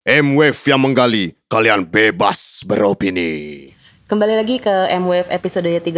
[0.00, 3.68] M-Wave yang menggali, kalian bebas beropini.
[4.08, 5.92] Kembali lagi ke M-Wave episode 32.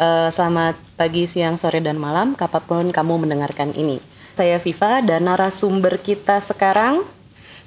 [0.00, 4.00] Eh, selamat pagi, siang, sore, dan malam, kapan pun kamu mendengarkan ini.
[4.40, 7.04] Saya Viva dan narasumber kita sekarang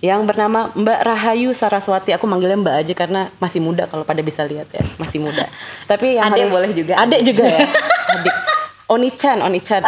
[0.02, 2.17] yang bernama Mbak Rahayu Saraswati.
[2.17, 5.46] Aku manggilnya Mbak aja karena masih muda kalau pada bisa lihat ya, masih muda.
[5.85, 6.94] Tapi yang Adek harus boleh juga.
[6.97, 7.69] Adek juga ya.
[8.17, 8.47] Adik.
[8.88, 9.83] Oni-chan, Oni-chan.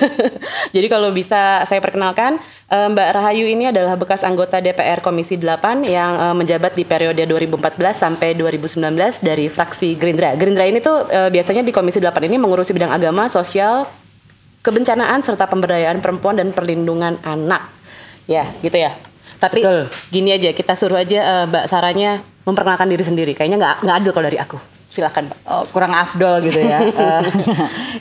[0.74, 2.40] Jadi kalau bisa saya perkenalkan,
[2.72, 7.20] eh, Mbak Rahayu ini adalah bekas anggota DPR Komisi 8 yang eh, menjabat di periode
[7.28, 8.80] 2014 sampai 2019
[9.20, 10.32] dari fraksi Gerindra.
[10.32, 13.84] Gerindra ini tuh eh, biasanya di Komisi 8 ini mengurusi bidang agama, sosial,
[14.64, 17.68] kebencanaan serta pemberdayaan perempuan dan perlindungan anak.
[18.24, 18.96] Ya, gitu ya.
[19.36, 19.92] Tapi Betul.
[20.08, 23.32] gini aja, kita suruh aja Mbak Saranya memperkenalkan diri sendiri.
[23.36, 24.58] Kayaknya nggak nggak adil kalau dari aku.
[24.92, 25.38] Silakan, Mbak.
[25.48, 26.84] Oh, kurang afdol gitu ya.
[26.92, 27.24] Eh,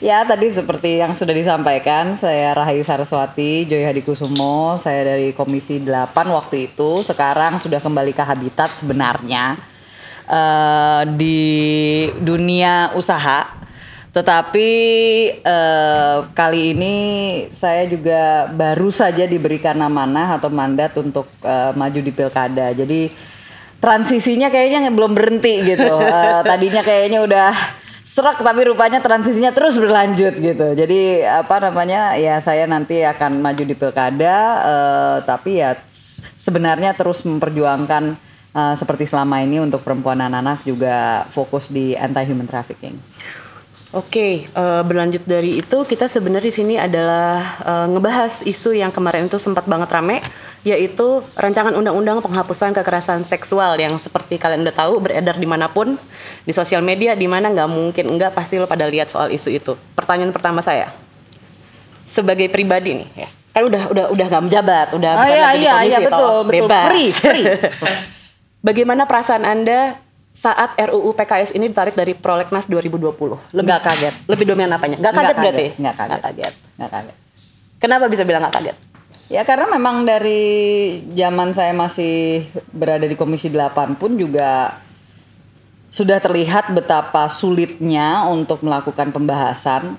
[0.03, 6.11] ya tadi seperti yang sudah disampaikan, saya Rahayu Saraswati, Joy Hadikusumo, saya dari Komisi 8
[6.27, 9.55] waktu itu, sekarang sudah kembali ke habitat sebenarnya
[10.27, 11.41] eh, di
[12.19, 13.63] dunia usaha.
[14.11, 14.69] Tetapi
[15.39, 16.95] eh, kali ini
[17.55, 22.75] saya juga baru saja diberikan amanah atau mandat untuk eh, maju di pilkada.
[22.75, 23.30] Jadi
[23.81, 25.89] transisinya kayaknya belum berhenti gitu.
[26.11, 27.49] Eh, tadinya kayaknya udah
[28.05, 30.67] serak tapi rupanya transisinya terus berlanjut gitu.
[30.77, 35.79] Jadi apa namanya ya saya nanti akan maju di pilkada eh, tapi ya
[36.37, 38.03] sebenarnya terus memperjuangkan
[38.53, 42.99] eh, seperti selama ini untuk perempuan dan anak juga fokus di anti human trafficking.
[43.91, 49.27] Oke, eh, berlanjut dari itu kita sebenarnya di sini adalah eh, ngebahas isu yang kemarin
[49.27, 50.23] itu sempat banget rame,
[50.63, 55.99] yaitu rancangan undang-undang penghapusan kekerasan seksual yang seperti kalian udah tahu beredar di mana pun
[56.47, 59.75] di sosial media, di mana nggak mungkin enggak pasti lo pada lihat soal isu itu.
[59.91, 60.95] Pertanyaan pertama saya,
[62.07, 65.59] sebagai pribadi nih ya, kan udah udah udah nggak menjabat, udah Oh bukan iya lagi
[65.59, 66.85] di iya komisi iya betul betul bebas.
[66.87, 67.43] free free.
[68.71, 69.99] Bagaimana perasaan anda
[70.31, 73.51] saat RUU PKS ini ditarik dari Prolegnas 2020?
[73.51, 74.13] Lebih Nggak kaget.
[74.31, 74.97] Lebih dominan apanya?
[74.97, 75.67] Nggak kaget Nggak kaget, berarti?
[75.81, 76.09] nggak kaget.
[76.09, 76.53] Nggak kaget.
[76.79, 77.15] Nggak kaget.
[77.81, 78.77] Kenapa bisa bilang nggak kaget?
[79.31, 80.43] Ya karena memang dari
[81.15, 82.43] zaman saya masih
[82.75, 84.75] berada di Komisi 8 pun juga
[85.91, 89.95] sudah terlihat betapa sulitnya untuk melakukan pembahasan.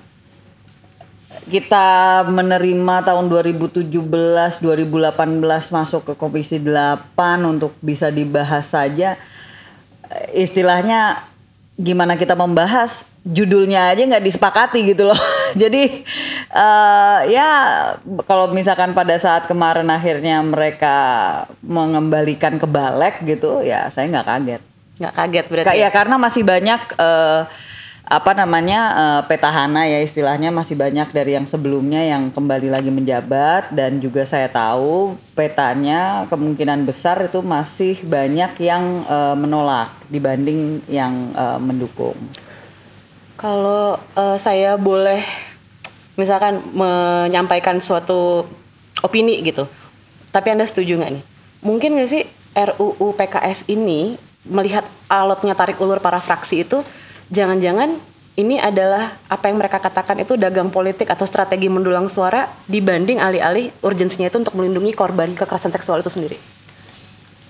[1.49, 4.61] Kita menerima tahun 2017, 2018
[5.73, 9.17] masuk ke Komisi 8 untuk bisa dibahas saja.
[10.33, 11.29] Istilahnya
[11.73, 15.17] gimana kita membahas judulnya aja nggak disepakati gitu loh.
[15.61, 16.03] Jadi
[16.53, 17.49] eh, ya
[18.27, 20.97] kalau misalkan pada saat kemarin akhirnya mereka
[21.63, 24.61] mengembalikan ke balik gitu, ya saya nggak kaget.
[24.99, 25.69] Nggak kaget berarti?
[25.71, 27.41] Ka- ya karena masih banyak eh,
[28.03, 33.71] apa namanya eh, petahana ya istilahnya masih banyak dari yang sebelumnya yang kembali lagi menjabat
[33.71, 41.31] dan juga saya tahu petanya kemungkinan besar itu masih banyak yang eh, menolak dibanding yang
[41.31, 42.19] eh, mendukung.
[43.39, 45.23] Kalau eh, saya boleh
[46.19, 48.45] misalkan menyampaikan suatu
[49.01, 49.65] opini gitu,
[50.29, 51.25] tapi anda setuju nggak nih?
[51.63, 56.83] Mungkin nggak sih RUU PKS ini melihat alotnya tarik ulur para fraksi itu,
[57.29, 57.99] jangan-jangan
[58.33, 63.69] ini adalah apa yang mereka katakan itu dagang politik atau strategi mendulang suara dibanding alih-alih
[63.85, 66.37] urgensinya itu untuk melindungi korban kekerasan seksual itu sendiri.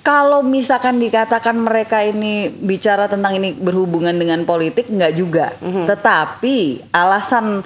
[0.03, 5.55] Kalau misalkan dikatakan mereka ini bicara tentang ini berhubungan dengan politik, nggak juga.
[5.63, 7.63] Tetapi alasan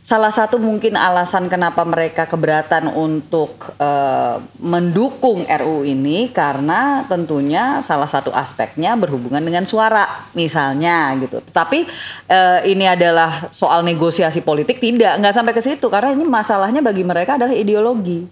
[0.00, 8.08] salah satu mungkin alasan kenapa mereka keberatan untuk eh, mendukung RU ini karena tentunya salah
[8.08, 11.44] satu aspeknya berhubungan dengan suara, misalnya gitu.
[11.44, 11.78] Tetapi
[12.26, 17.04] eh, ini adalah soal negosiasi politik tidak, nggak sampai ke situ karena ini masalahnya bagi
[17.04, 18.24] mereka adalah ideologi.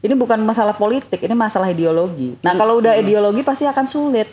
[0.00, 2.32] Ini bukan masalah politik, ini masalah ideologi.
[2.40, 4.32] Nah, kalau udah ideologi pasti akan sulit.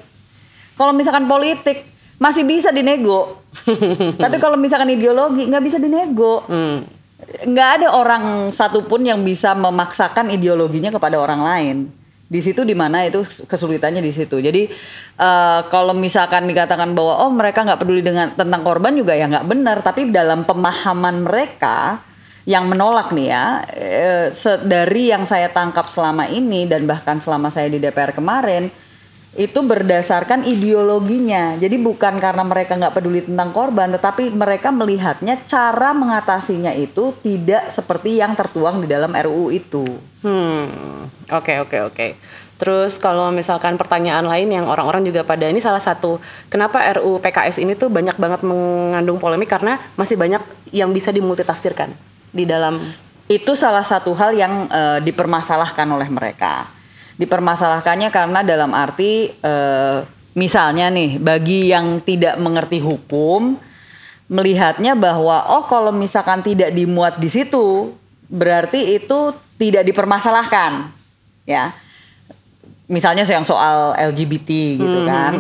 [0.79, 3.41] Kalau misalkan politik masih bisa dinego.
[4.23, 6.45] Tapi kalau misalkan ideologi nggak bisa dinego.
[6.49, 6.85] Hmm.
[7.45, 11.77] Nggak ada orang satupun yang bisa memaksakan ideologinya kepada orang lain.
[12.27, 14.37] Di situ di mana itu kesulitannya di situ.
[14.37, 14.67] Jadi
[15.15, 19.47] eh, kalau misalkan dikatakan bahwa oh mereka nggak peduli dengan tentang korban juga ya nggak
[19.47, 19.77] benar.
[19.81, 22.03] Tapi dalam pemahaman mereka
[22.47, 24.27] yang menolak nih ya eh,
[24.63, 28.71] dari yang saya tangkap selama ini dan bahkan selama saya di DPR kemarin
[29.37, 31.53] itu berdasarkan ideologinya.
[31.61, 37.69] Jadi bukan karena mereka nggak peduli tentang korban tetapi mereka melihatnya cara mengatasinya itu tidak
[37.69, 39.85] seperti yang tertuang di dalam RUU itu.
[40.25, 42.07] Hmm, oke oke oke.
[42.57, 46.17] Terus kalau misalkan pertanyaan lain yang orang-orang juga pada ini salah satu
[46.49, 49.53] kenapa RUU PKS ini tuh banyak banget mengandung polemik?
[49.53, 50.41] Karena masih banyak
[50.73, 51.93] yang bisa dimultitafsirkan
[52.33, 52.81] di dalam
[53.29, 56.76] itu salah satu hal yang eh, dipermasalahkan oleh mereka
[57.17, 59.97] Dipermasalahkannya karena dalam arti eh,
[60.37, 63.57] misalnya nih bagi yang tidak mengerti hukum
[64.29, 67.97] melihatnya bahwa oh kalau misalkan tidak dimuat di situ
[68.29, 70.93] berarti itu tidak dipermasalahkan
[71.47, 71.73] ya.
[72.87, 75.33] Misalnya yang soal LGBT gitu kan.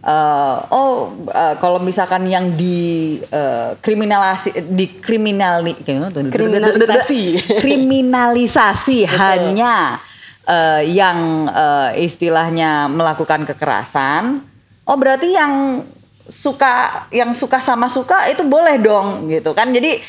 [0.00, 7.22] Eh, oh eh, kalau misalkan yang di eh, kriminalasi di kriminali Kriminalisasi.
[7.60, 10.00] kriminalisasi hanya
[10.48, 14.44] eh, yang eh, istilahnya melakukan kekerasan
[14.84, 15.84] oh berarti yang
[16.28, 19.68] suka yang suka sama suka itu boleh dong gitu kan.
[19.72, 20.00] Jadi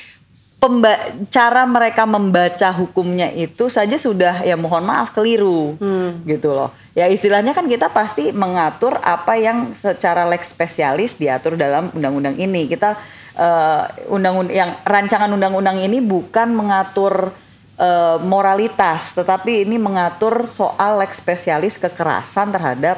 [0.60, 5.76] pemba- cara mereka membaca hukumnya itu saja sudah ya mohon maaf keliru
[6.24, 6.72] gitu loh.
[6.96, 12.72] Ya istilahnya kan kita pasti mengatur apa yang secara lex spesialis diatur dalam undang-undang ini.
[12.72, 12.96] Kita
[13.36, 17.36] eh, undang-undang yang rancangan undang-undang ini bukan mengatur
[17.76, 22.98] eh, moralitas tetapi ini mengatur soal lex spesialis kekerasan terhadap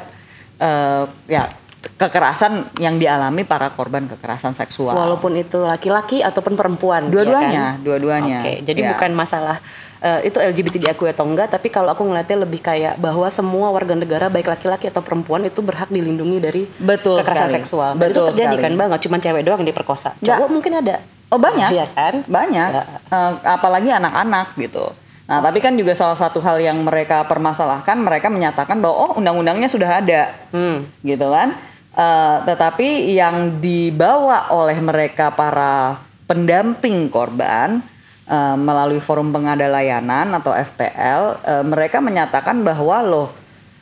[0.57, 1.53] eh, ya
[1.97, 7.07] kekerasan yang dialami para korban kekerasan seksual Walaupun itu laki-laki ataupun perempuan.
[7.07, 7.85] Dua-duanya, ya kan?
[7.85, 8.39] dua-duanya.
[8.43, 8.89] Oke, jadi Ya.
[8.97, 9.61] bukan masalah
[9.99, 13.93] eh, itu LGBT diakui atau enggak, tapi kalau aku ngeliatnya lebih kayak bahwa semua warga
[13.93, 17.57] negara baik laki-laki atau perempuan itu berhak dilindungi dari Betul kekerasan sekali.
[17.57, 17.89] seksual.
[17.93, 18.65] Dan Betul itu terjadi sekali.
[18.65, 20.09] kan banget, cuma cewek doang yang diperkosa.
[20.19, 20.95] Cowok mungkin ada.
[21.27, 22.13] Oh banyak, Iya kan?
[22.23, 22.69] banyak.
[22.71, 22.83] Ya.
[23.03, 24.95] Eh, apalagi anak-anak gitu.
[25.27, 29.67] Nah tapi kan juga salah satu hal yang mereka permasalahkan, mereka menyatakan bahwa oh undang-undangnya
[29.67, 30.87] sudah ada, Hmm.
[31.01, 31.59] gitu kan.
[31.91, 37.81] Eh, tetapi yang dibawa oleh mereka para pendamping korban
[38.27, 43.29] eh, melalui forum pengada layanan atau FPL, eh, mereka menyatakan bahwa loh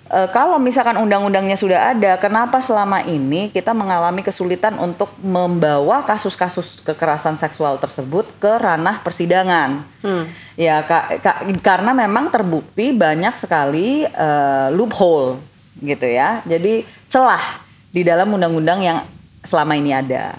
[0.05, 6.85] eh, kalau misalkan undang-undangnya sudah ada, kenapa selama ini kita mengalami kesulitan untuk membawa kasus-kasus
[6.85, 9.81] kekerasan seksual tersebut ke ranah persidangan?
[10.05, 10.29] Hmm.
[10.53, 15.41] Ya, ka- ka- karena memang terbukti banyak sekali eh, loophole
[15.81, 16.45] gitu ya.
[16.45, 17.41] Jadi celah
[17.89, 18.97] di dalam undang-undang yang
[19.43, 20.37] selama ini ada.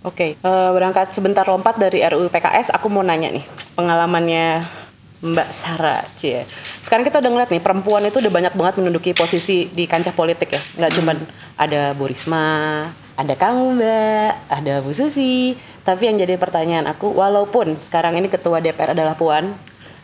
[0.00, 3.44] Oke, eh, berangkat sebentar lompat dari RUU PKS, aku mau nanya nih
[3.76, 4.64] pengalamannya
[5.20, 6.48] Mbak Sarah, cie.
[6.80, 10.56] Sekarang kita udah ngeliat nih perempuan itu udah banyak banget menduduki posisi di kancah politik
[10.56, 10.60] ya.
[10.80, 11.16] Nggak cuman
[11.60, 15.52] ada Bu Risma, ada Kang Mbak, ada Bu Susi.
[15.84, 19.52] Tapi yang jadi pertanyaan aku, walaupun sekarang ini ketua DPR adalah Puan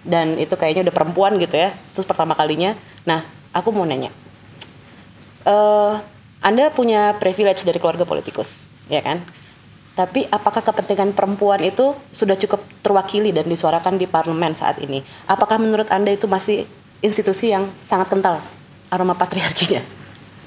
[0.04, 2.76] dan itu kayaknya udah perempuan gitu ya, terus pertama kalinya.
[3.08, 3.24] Nah,
[3.56, 4.12] aku mau nanya,
[5.48, 5.92] eh
[6.44, 9.24] Anda punya privilege dari keluarga politikus, ya kan?
[9.96, 15.00] Tapi apakah kepentingan perempuan itu sudah cukup terwakili dan disuarakan di parlemen saat ini?
[15.24, 16.68] Apakah menurut Anda itu masih
[17.00, 18.44] institusi yang sangat kental
[18.92, 19.80] aroma patriarkinya?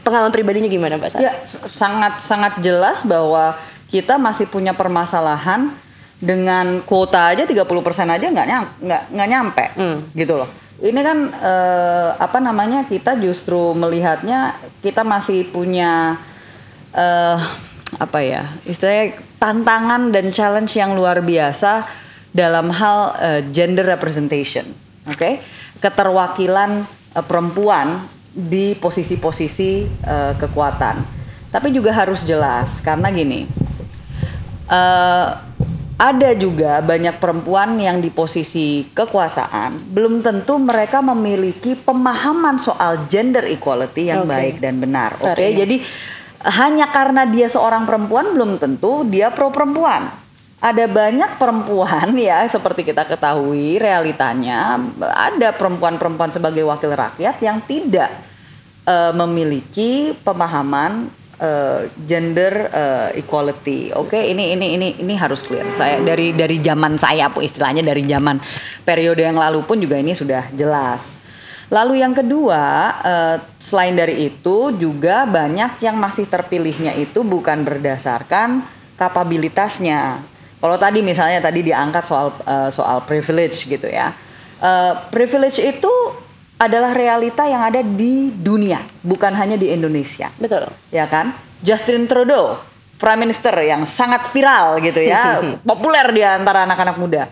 [0.06, 1.26] Pengalaman pribadinya gimana, Mbak Sari?
[1.26, 1.34] Ya,
[1.66, 3.58] sangat sangat jelas bahwa
[3.90, 5.74] kita masih punya permasalahan
[6.22, 7.66] dengan kuota aja 30%
[8.06, 9.98] aja nggak nyam- nggak nggak nyampe Hmm.
[10.14, 10.50] gitu loh.
[10.78, 16.22] Ini kan eh, apa namanya kita justru melihatnya kita masih punya
[16.94, 17.40] eh
[17.98, 21.88] apa ya istilahnya tantangan dan challenge yang luar biasa
[22.30, 24.70] dalam hal eh, gender representation,
[25.08, 25.42] oke?
[25.82, 31.18] Keterwakilan eh, perempuan di posisi-posisi eh, kekuatan.
[31.50, 33.50] Tapi juga harus jelas karena gini,
[34.70, 35.28] eh,
[36.00, 43.44] ada juga banyak perempuan yang di posisi kekuasaan belum tentu mereka memiliki pemahaman soal gender
[43.44, 44.32] equality yang Oke.
[44.32, 45.20] baik dan benar.
[45.20, 45.60] Oke, enough.
[45.60, 45.76] jadi
[46.40, 50.12] hanya karena dia seorang perempuan belum tentu dia pro perempuan.
[50.60, 58.12] Ada banyak perempuan ya seperti kita ketahui realitanya ada perempuan-perempuan sebagai wakil rakyat yang tidak
[58.84, 63.96] eh, memiliki pemahaman eh, gender eh, equality.
[63.96, 65.72] Oke, ini ini ini ini harus clear.
[65.76, 68.40] Saya dari dari zaman saya bu istilahnya dari zaman
[68.84, 71.29] periode yang lalu pun juga ini sudah jelas.
[71.70, 72.64] Lalu yang kedua,
[73.06, 78.66] eh, selain dari itu juga banyak yang masih terpilihnya itu bukan berdasarkan
[78.98, 80.26] kapabilitasnya.
[80.60, 84.18] Kalau tadi misalnya tadi diangkat soal eh, soal privilege gitu ya.
[84.60, 85.94] Eh, privilege itu
[86.60, 90.68] adalah realita yang ada di dunia, bukan hanya di Indonesia Betul.
[90.92, 91.32] ya kan?
[91.64, 92.60] Justin Trudeau,
[93.00, 97.24] Prime Minister yang sangat viral gitu ya, populer di antara anak-anak muda.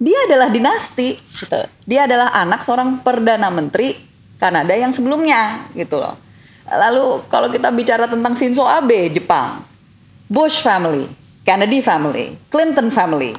[0.00, 1.68] Dia adalah dinasti, Betul.
[1.84, 4.00] dia adalah anak seorang perdana menteri
[4.40, 6.16] Kanada yang sebelumnya gitu loh.
[6.64, 9.60] Lalu kalau kita bicara tentang Shinzo Abe Jepang,
[10.24, 11.04] Bush family,
[11.44, 13.36] Kennedy family, Clinton family,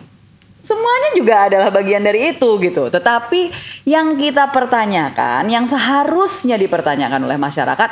[0.61, 2.93] semuanya juga adalah bagian dari itu gitu.
[2.93, 3.49] Tetapi
[3.89, 7.89] yang kita pertanyakan, yang seharusnya dipertanyakan oleh masyarakat,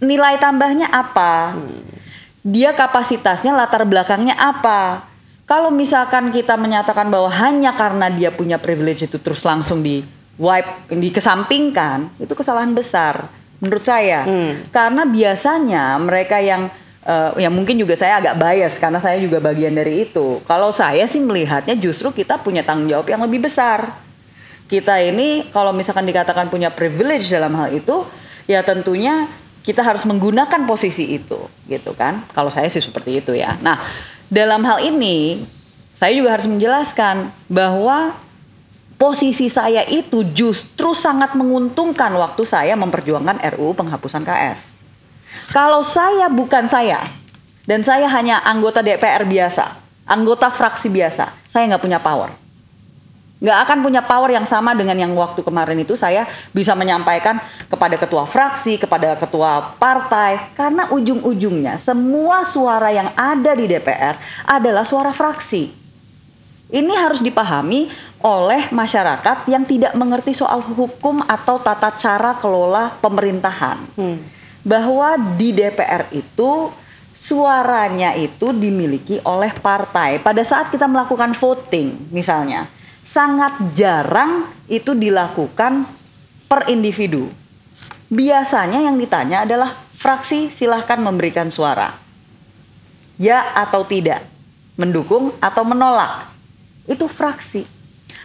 [0.00, 1.58] nilai tambahnya apa?
[2.40, 5.07] Dia kapasitasnya, latar belakangnya apa?
[5.48, 12.20] Kalau misalkan kita menyatakan bahwa hanya karena dia punya privilege itu terus langsung wipe dikesampingkan
[12.20, 14.22] itu kesalahan besar menurut saya.
[14.22, 14.52] Hmm.
[14.70, 16.68] karena biasanya mereka yang
[17.02, 20.44] eh, ya mungkin juga saya agak bias karena saya juga bagian dari itu.
[20.44, 23.98] Kalau saya sih melihatnya justru kita punya tanggung jawab yang lebih besar.
[24.68, 28.04] Kita ini kalau misalkan dikatakan punya privilege dalam hal itu
[28.44, 29.32] ya tentunya
[29.64, 32.28] kita harus menggunakan posisi itu gitu kan?
[32.36, 33.56] Kalau saya sih seperti itu ya.
[33.64, 33.80] Nah
[34.28, 35.44] dalam hal ini
[35.96, 38.14] saya juga harus menjelaskan bahwa
[39.00, 44.68] posisi saya itu justru sangat menguntungkan waktu saya memperjuangkan RUU penghapusan KS
[45.52, 47.02] kalau saya bukan saya
[47.64, 52.47] dan saya hanya anggota DPR biasa anggota fraksi biasa saya nggak punya power
[53.38, 57.38] nggak akan punya power yang sama dengan yang waktu kemarin itu saya bisa menyampaikan
[57.70, 64.82] kepada ketua fraksi, kepada ketua partai karena ujung-ujungnya semua suara yang ada di DPR adalah
[64.82, 65.70] suara fraksi.
[66.68, 67.88] Ini harus dipahami
[68.20, 73.78] oleh masyarakat yang tidak mengerti soal hukum atau tata cara kelola pemerintahan.
[73.96, 74.20] Hmm.
[74.60, 76.68] Bahwa di DPR itu
[77.16, 80.20] suaranya itu dimiliki oleh partai.
[80.20, 82.68] Pada saat kita melakukan voting misalnya,
[83.08, 85.88] sangat jarang itu dilakukan
[86.44, 87.32] per individu.
[88.12, 91.96] Biasanya yang ditanya adalah fraksi silahkan memberikan suara.
[93.16, 94.28] Ya atau tidak,
[94.76, 96.28] mendukung atau menolak.
[96.84, 97.64] Itu fraksi.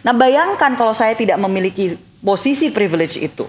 [0.04, 3.48] Nah bayangkan kalau saya tidak memiliki posisi privilege itu.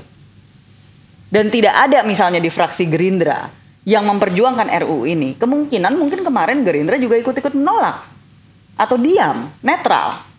[1.27, 3.51] Dan tidak ada misalnya di fraksi Gerindra
[3.84, 5.36] yang memperjuangkan RUU ini.
[5.36, 8.08] Kemungkinan mungkin kemarin Gerindra juga ikut-ikut menolak.
[8.80, 10.35] Atau diam, netral.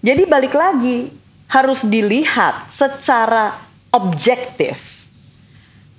[0.00, 1.12] Jadi balik lagi
[1.50, 3.60] harus dilihat secara
[3.92, 5.04] objektif.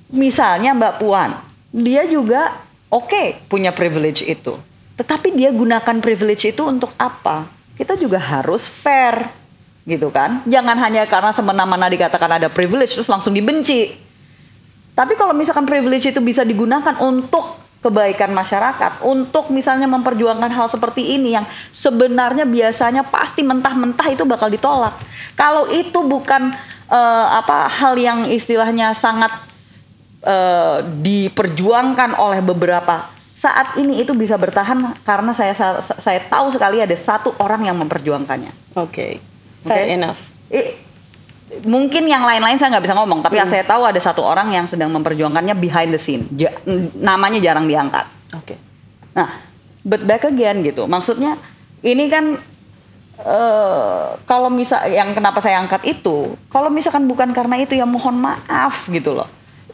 [0.09, 1.31] Misalnya Mbak Puan,
[1.69, 4.57] dia juga oke punya privilege itu.
[4.97, 7.47] Tetapi dia gunakan privilege itu untuk apa?
[7.77, 9.31] Kita juga harus fair
[9.85, 10.41] gitu kan.
[10.49, 13.95] Jangan hanya karena semena-mena dikatakan ada privilege terus langsung dibenci.
[14.91, 21.17] Tapi kalau misalkan privilege itu bisa digunakan untuk kebaikan masyarakat, untuk misalnya memperjuangkan hal seperti
[21.17, 25.01] ini yang sebenarnya biasanya pasti mentah-mentah itu bakal ditolak.
[25.33, 26.53] Kalau itu bukan
[26.87, 29.33] eh, apa hal yang istilahnya sangat
[30.21, 33.09] eh, diperjuangkan oleh beberapa
[33.41, 37.73] saat ini itu bisa bertahan karena saya saya, saya tahu sekali ada satu orang yang
[37.81, 38.77] memperjuangkannya.
[38.77, 39.17] Oke.
[39.65, 39.97] Fair Oke.
[39.97, 40.21] enough.
[40.53, 40.77] Eh,
[41.65, 44.65] mungkin yang lain-lain saya nggak bisa ngomong, tapi yang saya tahu ada satu orang yang
[44.65, 46.25] sedang memperjuangkannya behind the scene.
[46.33, 46.55] Ja-
[46.97, 48.05] namanya jarang diangkat.
[48.37, 48.55] Oke.
[49.13, 49.41] Nah,
[49.85, 50.85] but back again gitu.
[50.85, 51.37] Maksudnya
[51.81, 52.37] ini kan
[53.21, 58.17] eh kalau misal yang kenapa saya angkat itu, kalau misalkan bukan karena itu ya mohon
[58.17, 59.29] maaf gitu loh.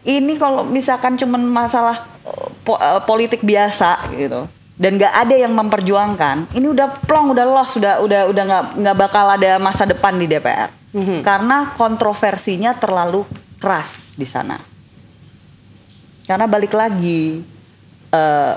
[0.07, 5.57] Ini kalau misalkan cuman masalah eh, po- eh, politik biasa gitu dan nggak ada yang
[5.57, 10.13] memperjuangkan, ini udah plong, udah lost, udah udah udah nggak nggak bakal ada masa depan
[10.21, 11.21] di DPR Mhm.
[11.21, 13.21] karena kontroversinya terlalu
[13.61, 14.57] keras di sana.
[16.25, 17.45] Karena balik lagi
[18.07, 18.55] eh,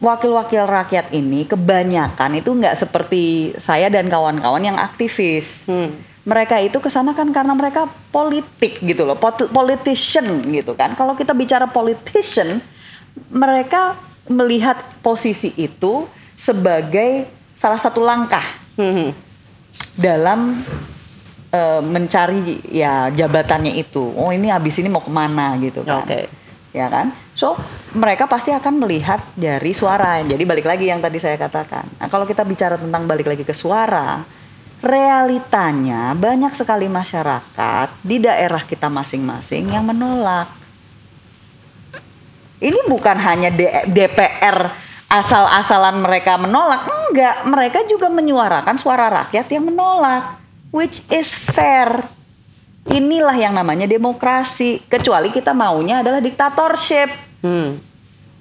[0.00, 5.68] wakil-wakil rakyat ini kebanyakan itu nggak seperti saya dan kawan-kawan yang aktivis.
[5.68, 5.94] Hmm.
[6.24, 9.16] Mereka itu ke sana kan karena mereka politik gitu loh,
[9.52, 10.92] politician gitu kan.
[10.92, 12.60] Kalau kita bicara politician,
[13.32, 13.96] mereka
[14.28, 16.04] melihat posisi itu
[16.36, 18.44] sebagai salah satu langkah
[18.76, 19.12] Hmm.
[19.96, 20.64] dalam
[21.50, 24.02] eh, mencari ya jabatannya itu.
[24.16, 26.06] Oh ini habis ini mau ke mana gitu kan?
[26.06, 26.30] Oke.
[26.70, 27.10] Ya kan?
[27.34, 27.58] So
[27.98, 30.22] mereka pasti akan melihat dari suara.
[30.22, 31.86] Jadi balik lagi yang tadi saya katakan.
[31.98, 34.22] Nah kalau kita bicara tentang balik lagi ke suara,
[34.80, 40.48] realitanya banyak sekali masyarakat di daerah kita masing-masing yang menolak.
[42.60, 44.68] Ini bukan hanya D- DPR
[45.10, 50.39] asal-asalan mereka menolak, enggak, mereka juga menyuarakan suara rakyat yang menolak,
[50.74, 52.06] which is fair.
[52.90, 57.12] Inilah yang namanya demokrasi, kecuali kita maunya adalah diktatorship.
[57.44, 57.78] Hmm.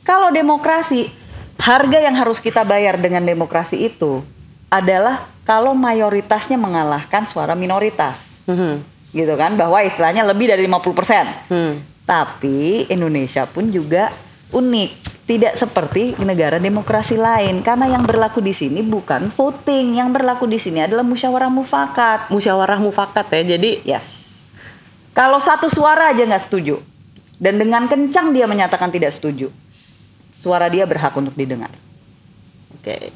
[0.08, 1.12] Kalau demokrasi,
[1.60, 4.24] harga yang harus kita bayar dengan demokrasi itu
[4.72, 8.40] adalah kalau mayoritasnya mengalahkan suara minoritas.
[8.48, 8.82] Hmm.
[9.12, 11.52] Gitu kan, bahwa istilahnya lebih dari 50%.
[11.52, 11.84] Hmm.
[12.08, 14.10] Tapi Indonesia pun juga
[14.50, 20.50] unik, tidak seperti negara demokrasi lain karena yang berlaku di sini bukan voting, yang berlaku
[20.50, 22.34] di sini adalah musyawarah mufakat.
[22.34, 23.54] Musyawarah mufakat ya.
[23.54, 24.42] Jadi Yes.
[25.14, 26.82] Kalau satu suara aja nggak setuju
[27.38, 29.54] dan dengan kencang dia menyatakan tidak setuju,
[30.34, 31.70] suara dia berhak untuk didengar.
[32.74, 33.14] Oke.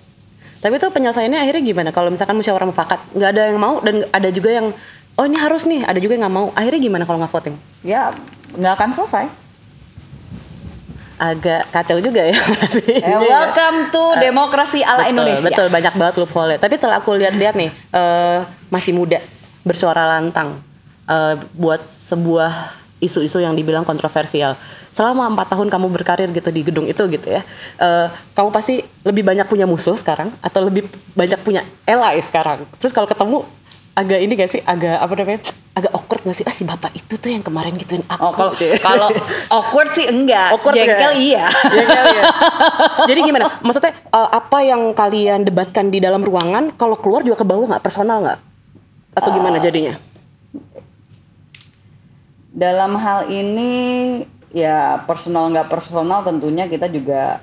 [0.62, 1.90] Tapi itu penyelesaiannya akhirnya gimana?
[1.90, 4.70] Kalau misalkan musyawarah mufakat nggak ada yang mau dan ada juga yang
[5.18, 6.48] oh ini harus nih, ada juga yang nggak mau.
[6.54, 7.56] Akhirnya gimana kalau nggak voting?
[7.82, 8.14] Ya
[8.54, 9.26] nggak akan selesai.
[11.24, 12.36] Agak kacau juga ya.
[12.84, 15.48] Eh, welcome to demokrasi ala betul, Indonesia.
[15.48, 16.56] Betul, banyak banget loophole.
[16.60, 19.24] Tapi setelah aku lihat-lihat nih, eh, masih muda,
[19.64, 20.60] bersuara lantang.
[21.04, 22.52] eh, buat sebuah
[23.04, 24.56] isu-isu yang dibilang kontroversial.
[24.96, 27.44] Selama empat tahun kamu berkarir gitu di gedung itu gitu ya,
[27.84, 32.64] eh, kamu pasti lebih banyak punya musuh sekarang atau lebih banyak punya ally sekarang.
[32.80, 33.44] Terus kalau ketemu
[33.94, 35.40] agak ini gak sih, agak apa namanya,
[35.78, 36.46] agak awkward gak sih?
[36.50, 38.26] Ah si bapak itu tuh yang kemarin gituin aku.
[38.26, 38.78] Oh, kalau ya.
[38.90, 39.10] kalau
[39.54, 41.22] awkward sih enggak, Awkward jengkel nggak?
[41.22, 41.46] iya.
[41.50, 42.24] Jengkel ya.
[43.10, 43.44] Jadi gimana?
[43.62, 47.86] Maksudnya eh, apa yang kalian debatkan di dalam ruangan, kalau keluar juga ke bawah nggak
[47.86, 48.40] personal nggak?
[49.14, 49.94] Atau gimana jadinya?
[52.54, 53.72] Dalam hal ini
[54.54, 57.42] ya personal nggak personal tentunya kita juga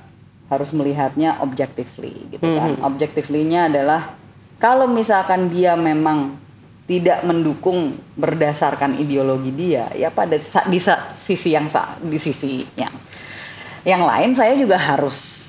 [0.50, 2.74] harus melihatnya objectively gitu kan.
[2.82, 4.18] Objectively-nya adalah
[4.60, 6.36] kalau misalkan dia memang
[6.84, 10.36] tidak mendukung berdasarkan ideologi dia, ya pada
[10.68, 10.78] di
[11.16, 11.64] sisi yang
[12.02, 12.92] di sisi yang
[13.88, 15.48] yang lain saya juga harus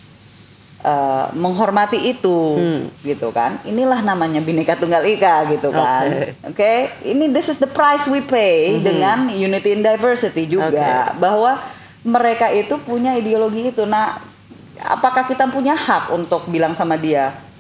[0.79, 2.55] eh, menghormati itu
[3.03, 3.59] gitu kan.
[3.67, 6.31] Inilah namanya Bhinneka Tunggal Ika gitu kan.
[6.47, 11.59] Oke, ini this is the price we pay dengan unity in diversity juga bahwa
[12.05, 13.83] mereka itu punya ideologi itu.
[13.83, 14.23] Nah,
[14.79, 17.50] apakah kita punya hak untuk bilang sama dia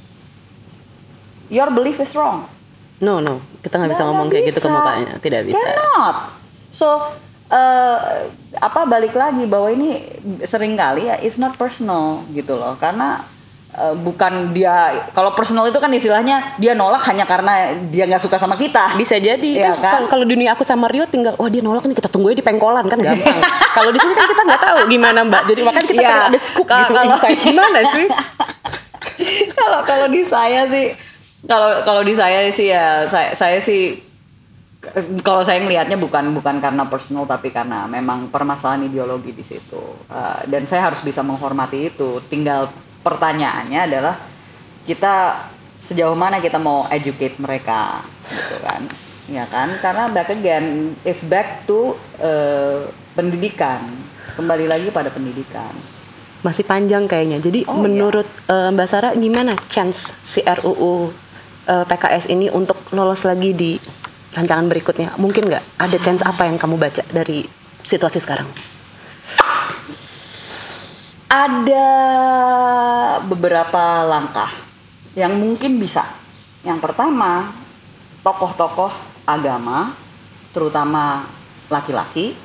[1.51, 2.47] your belief is wrong?
[2.97, 3.43] No, no.
[3.59, 5.13] Kita nggak bisa Nggak- ngomong kayak gitu ke mukanya.
[5.17, 5.57] Tidak bisa.
[5.59, 6.15] Cannot.
[6.69, 6.87] So
[7.47, 7.97] eh,
[8.55, 10.07] apa balik lagi bahwa ini
[10.43, 13.27] sering kali ya it's not personal gitu loh karena
[13.71, 14.73] eh, bukan dia
[15.11, 17.51] kalau personal itu kan istilahnya dia nolak hanya karena
[17.83, 18.95] dia nggak suka sama kita.
[18.95, 20.13] Bisa jadi Iya kan, kan?
[20.13, 22.95] kalau- dunia aku sama Rio tinggal wah dia nolak nih kita tungguin di pengkolan kan
[22.97, 23.39] gampang.
[23.75, 25.41] kalau di sini kan kita nggak tahu gimana Mbak.
[25.45, 28.05] Jadi makanya kita pengen ada scoop Ka- gitu kalau- gimana sih?
[29.53, 30.93] kalau kalau di saya sih
[31.49, 34.11] kalau kalau di saya sih ya saya saya sih
[35.21, 39.81] kalau saya ngelihatnya bukan bukan karena personal tapi karena memang permasalahan ideologi di situ.
[40.09, 42.17] Uh, dan saya harus bisa menghormati itu.
[42.25, 42.73] Tinggal
[43.05, 44.17] pertanyaannya adalah
[44.85, 45.45] kita
[45.77, 48.89] sejauh mana kita mau educate mereka gitu kan?
[49.29, 49.77] Ya kan?
[49.77, 53.85] Karena back again is back to uh, pendidikan.
[54.33, 55.77] Kembali lagi pada pendidikan.
[56.41, 57.37] Masih panjang kayaknya.
[57.37, 61.13] Jadi Oh, menurut eh, Mbak Sarah gimana chance si RUU
[61.71, 63.79] eh, PKS ini untuk lolos lagi di
[64.35, 65.15] rancangan berikutnya?
[65.15, 65.79] Mungkin nggak?
[65.79, 67.47] Ada chance apa yang kamu baca dari
[67.81, 68.51] situasi sekarang?
[71.31, 71.87] Ada
[73.23, 74.51] beberapa langkah
[75.15, 76.03] yang mungkin bisa.
[76.61, 77.55] Yang pertama,
[78.19, 78.91] tokoh-tokoh
[79.23, 79.95] agama,
[80.51, 81.31] terutama
[81.71, 82.35] laki-laki,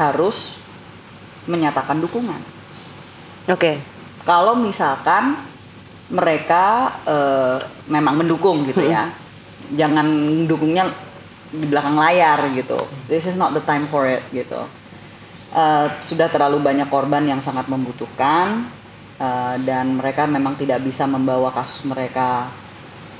[0.00, 0.56] harus
[1.44, 2.40] menyatakan dukungan.
[3.48, 3.80] Oke.
[4.24, 5.36] Kalau misalkan
[6.08, 7.56] mereka eh,
[7.88, 9.12] memang mendukung gitu ya,
[9.76, 10.06] jangan
[10.48, 10.88] dukungnya
[11.52, 12.80] di belakang layar gitu.
[13.08, 14.64] This is not the time for it gitu.
[15.48, 18.68] Eh, sudah terlalu banyak korban yang sangat membutuhkan
[19.16, 22.52] eh, dan mereka memang tidak bisa membawa kasus mereka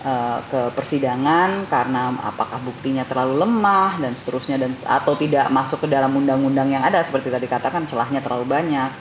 [0.05, 5.89] eh, ke persidangan karena apakah buktinya terlalu lemah dan seterusnya dan atau tidak masuk ke
[5.89, 8.93] dalam undang-undang yang ada seperti tadi katakan celahnya terlalu banyak.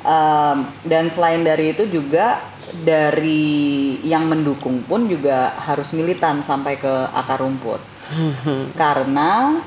[0.00, 2.40] Em, dan selain dari itu juga
[2.72, 7.82] dari yang mendukung pun juga harus militan sampai ke akar rumput.
[8.80, 9.58] Karena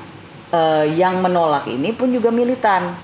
[0.52, 2.96] eh, yang menolak ini pun juga militan.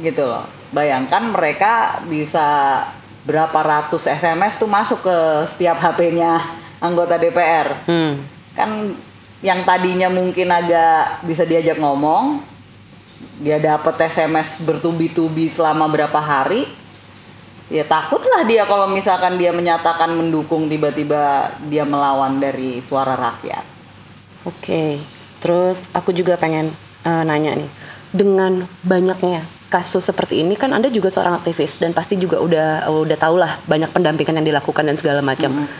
[0.00, 0.44] Gitu loh.
[0.72, 2.80] Bayangkan mereka bisa
[3.22, 6.42] berapa ratus SMS tuh masuk ke setiap HP-nya
[6.82, 8.26] anggota DPR Hmm.
[8.52, 8.98] kan
[9.38, 12.42] yang tadinya mungkin agak bisa diajak ngomong
[13.38, 16.66] dia dapat SMS bertubi-tubi selama berapa hari
[17.70, 23.72] ya takutlah dia kalau misalkan dia menyatakan mendukung tiba-tiba dia melawan dari suara rakyat
[24.42, 24.98] Oke,
[25.38, 26.74] terus aku juga pengen
[27.06, 27.70] eh, nanya nih,
[28.10, 33.16] dengan banyaknya kasus seperti ini kan Anda juga seorang aktivis dan pasti juga udah udah
[33.16, 35.70] tahu lah banyak pendampingan yang dilakukan dan segala macam.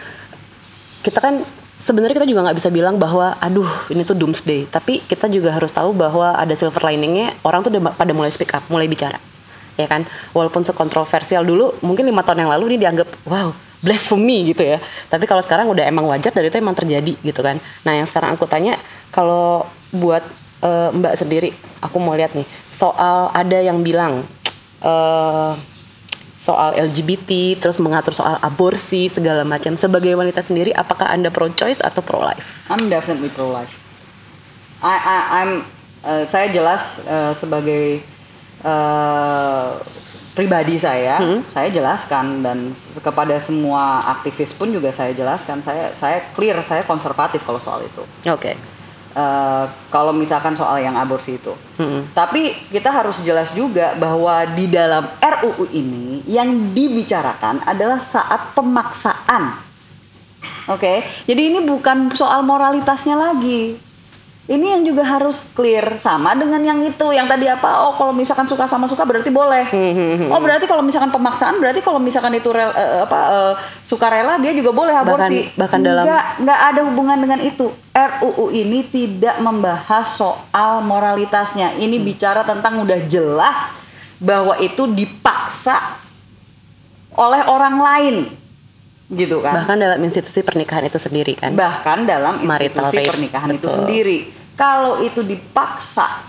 [1.02, 1.42] Kita kan
[1.74, 5.74] sebenarnya kita juga nggak bisa bilang bahwa aduh ini tuh doomsday, tapi kita juga harus
[5.74, 7.34] tahu bahwa ada silver liningnya.
[7.42, 9.18] Orang tuh udah pada mulai speak up, mulai bicara,
[9.76, 10.04] ya kan?
[10.37, 14.78] Walaupun sekontroversial dulu, mungkin lima tahun yang lalu ini dianggap wow blasphemy gitu ya.
[15.11, 17.58] Tapi kalau sekarang udah emang wajar dan itu emang terjadi gitu kan.
[17.82, 18.78] Nah yang sekarang aku tanya
[19.11, 20.22] kalau buat
[20.62, 21.50] eh, Mbak sendiri,
[21.82, 24.22] aku mau lihat nih soal ada yang bilang
[24.80, 25.52] eh,
[26.42, 29.78] soal LGBT, terus mengatur soal aborsi segala macam.
[29.78, 32.66] Sebagai wanita sendiri, apakah anda pro choice atau pro life?
[32.66, 33.70] I'm definitely pro life.
[34.82, 35.50] I, I I'm
[36.02, 38.02] eh, saya jelas eh, sebagai
[38.62, 39.70] eh,
[40.33, 41.20] pribadi saya,
[41.53, 42.72] saya jelaskan dan
[43.05, 45.61] kepada semua aktivis pun juga saya jelaskan.
[45.61, 48.03] Saya saya clear, saya konservatif kalau soal itu.
[48.27, 48.57] Oke.
[49.12, 51.53] Eh, kalau misalkan soal yang aborsi itu.
[51.77, 52.16] Mm-mm.
[52.16, 59.61] Tapi kita harus jelas juga bahwa di dalam RUU ini yang dibicarakan adalah saat pemaksaan.
[60.64, 63.77] Oke, jadi ini bukan soal moralitasnya lagi.
[64.42, 67.07] Ini yang juga harus clear sama dengan yang itu.
[67.09, 67.87] Yang tadi apa?
[67.87, 69.70] Oh, kalau misalkan suka sama suka berarti boleh.
[69.70, 74.37] Hmm, Oh, berarti kalau misalkan pemaksaan berarti kalau misalkan itu rel, eh, apa eh, sukarela
[74.37, 75.46] dia juga boleh aborsi.
[75.46, 77.66] Bahkan- bahkan dalam- Nggak, nggak ada hubungan dengan itu.
[77.88, 81.78] RUU ini tidak membahas soal moralitasnya.
[81.78, 83.78] Ini bicara tentang udah jelas
[84.18, 86.02] bahwa itu dipaksa
[87.12, 88.16] oleh orang lain.
[89.12, 91.53] Gitu kan Bahkan dalam institusi pernikahan itu sendiri kan.
[91.53, 93.11] bahkan dalam Marital institusi rape.
[93.12, 93.77] pernikahan itu Betul.
[93.85, 94.18] sendiri.
[94.53, 96.25] Kalau itu dipaksa,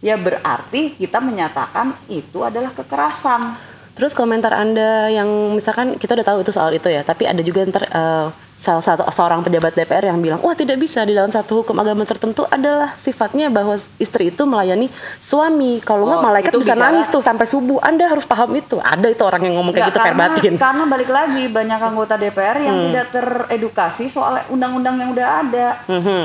[0.00, 3.56] ya berarti kita menyatakan itu adalah kekerasan.
[3.92, 7.64] Terus komentar Anda yang misalkan kita udah tahu itu soal itu ya, tapi ada juga
[7.64, 11.60] ntar eh, salah satu seorang pejabat DPR yang bilang, wah tidak bisa di dalam satu
[11.60, 15.78] hukum agama tertentu adalah sifatnya bahwa istri itu melayani suami.
[15.78, 17.78] Kalau nggak Oh, malaikat bisa bicara- nangis tuh sampai subuh.
[17.78, 18.76] Anda harus paham itu.
[18.76, 20.52] Ada itu orang yang ngomong kayak gitu karena, verbatim.
[20.64, 22.86] karena balik lagi banyak anggota DPR yang Hmm.
[22.90, 25.66] tidak teredukasi soal undang-undang yang udah ada.
[25.86, 26.24] Mhm.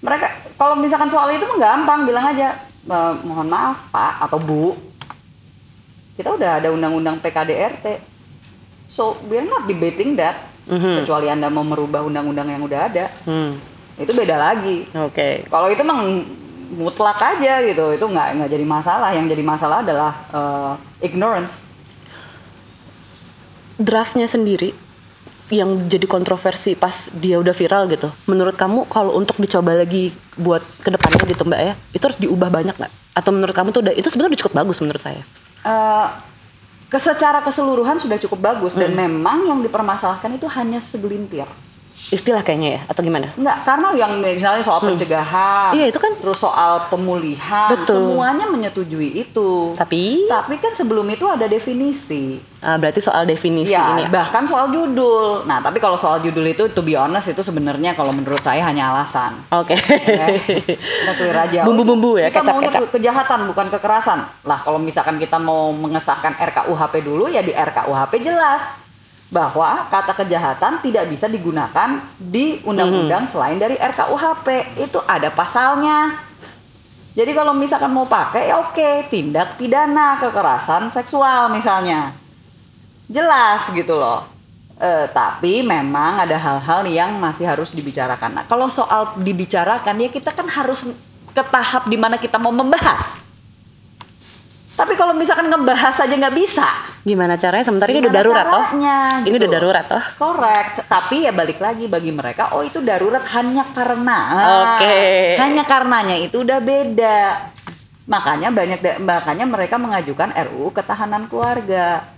[0.00, 4.78] Mereka kalau misalkan soal itu mah gampang bilang aja, "Eh, mohon maaf Pak atau Bu,
[6.12, 7.98] kita udah ada undang-undang PKDRT.
[8.86, 10.51] So we're not debating that.
[10.68, 11.02] Mhm.
[11.02, 13.06] Kecuali Anda mau merubah undang-undang yang udah ada.
[13.26, 13.58] Hmm.
[13.92, 15.44] itu beda lagi Oke.
[15.52, 16.24] kalau itu memang
[16.72, 20.72] mutlak aja gitu itu nggak nggak jadi masalah yang jadi masalah adalah eh,
[21.12, 21.60] ignorance
[23.82, 24.72] Draftnya sendiri
[25.52, 28.08] yang jadi kontroversi pas dia udah viral gitu.
[28.24, 32.48] Menurut kamu kalau untuk dicoba lagi buat ke depannya gitu Mbak ya, itu harus diubah
[32.48, 32.92] banyak nggak?
[33.12, 35.22] Atau menurut kamu tuh udah itu sebenarnya udah cukup bagus menurut saya.
[35.60, 35.76] Ke
[36.98, 38.84] secara keseluruhan sudah cukup bagus Hmm.
[38.84, 41.48] dan memang yang dipermasalahkan itu hanya segelintir
[42.12, 43.32] Istilah kayaknya ya atau gimana?
[43.32, 48.12] Enggak, karena yang misalnya soal pencegahan, Iya, itu kan- terus soal pemulihan, Betul.
[48.12, 49.72] semuanya menyetujui itu.
[49.72, 52.36] Tapi Tapi kan sebelum itu ada definisi.
[52.60, 54.08] ah, berarti soal definisi Ya, ini ya.
[54.12, 55.42] bahkan soal judul.
[55.44, 58.92] Nah, tapi kalau soal judul itu, to be honest, itu sebenarnya kalau menurut saya hanya
[58.92, 59.40] alasan.
[59.50, 59.72] Oke.
[59.72, 61.60] Ya, kita clear aja.
[61.66, 62.80] Bumbu-bumbu ya, Kita maunya kecap-kecap.
[62.84, 64.18] ke- kejahatan bukan kekerasan.
[64.42, 68.81] Lah kalau misalkan kita mau mengesahkan RKUHP dulu ya di RKUHP jelas
[69.32, 73.32] bahwa kata kejahatan tidak bisa digunakan di undang-undang Hmm.
[73.32, 74.76] selain dari RKUHP.
[74.76, 76.20] Itu ada pasalnya.
[77.16, 82.12] Jadi kalau misalkan mau pakai ya oke, tindak pidana kekerasan seksual misalnya.
[83.08, 84.28] Jelas gitu loh.
[84.76, 88.40] Eh, tapi memang ada hal-hal yang masih harus dibicarakan.
[88.40, 90.92] Nah, kalau soal dibicarakan ya kita kan harus
[91.32, 93.21] ke tahap di mana kita mau membahas.
[94.72, 96.64] Tapi kalau misalkan ngebahas aja nggak bisa.
[97.04, 97.64] Gimana caranya?
[97.68, 98.64] Sementara ini udah Gimana darurat toh.
[98.64, 99.54] caranya, Ini gitu udah loh.
[99.54, 100.04] darurat toh.
[100.16, 100.74] Correct.
[100.88, 104.18] Tapi ya balik lagi bagi mereka, oh itu darurat hanya karena.
[104.80, 104.96] Oke.
[105.36, 107.20] Hanya karenanya itu udah beda.
[108.08, 112.08] Makanya banyak makanya mereka mengajukan RUU ketahanan keluarga.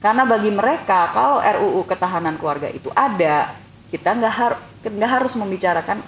[0.00, 3.52] Karena bagi mereka kalau RUU ketahanan keluarga itu ada,
[3.90, 5.98] kita nggak harus nggak harus membicarakan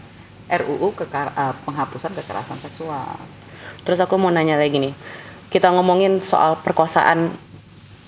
[0.49, 3.21] RUU kekar- eh, penghapusan kekerasan seksual.
[3.83, 4.95] Terus aku mau nanya lagi nih.
[5.53, 7.29] Kita ngomongin soal perkosaan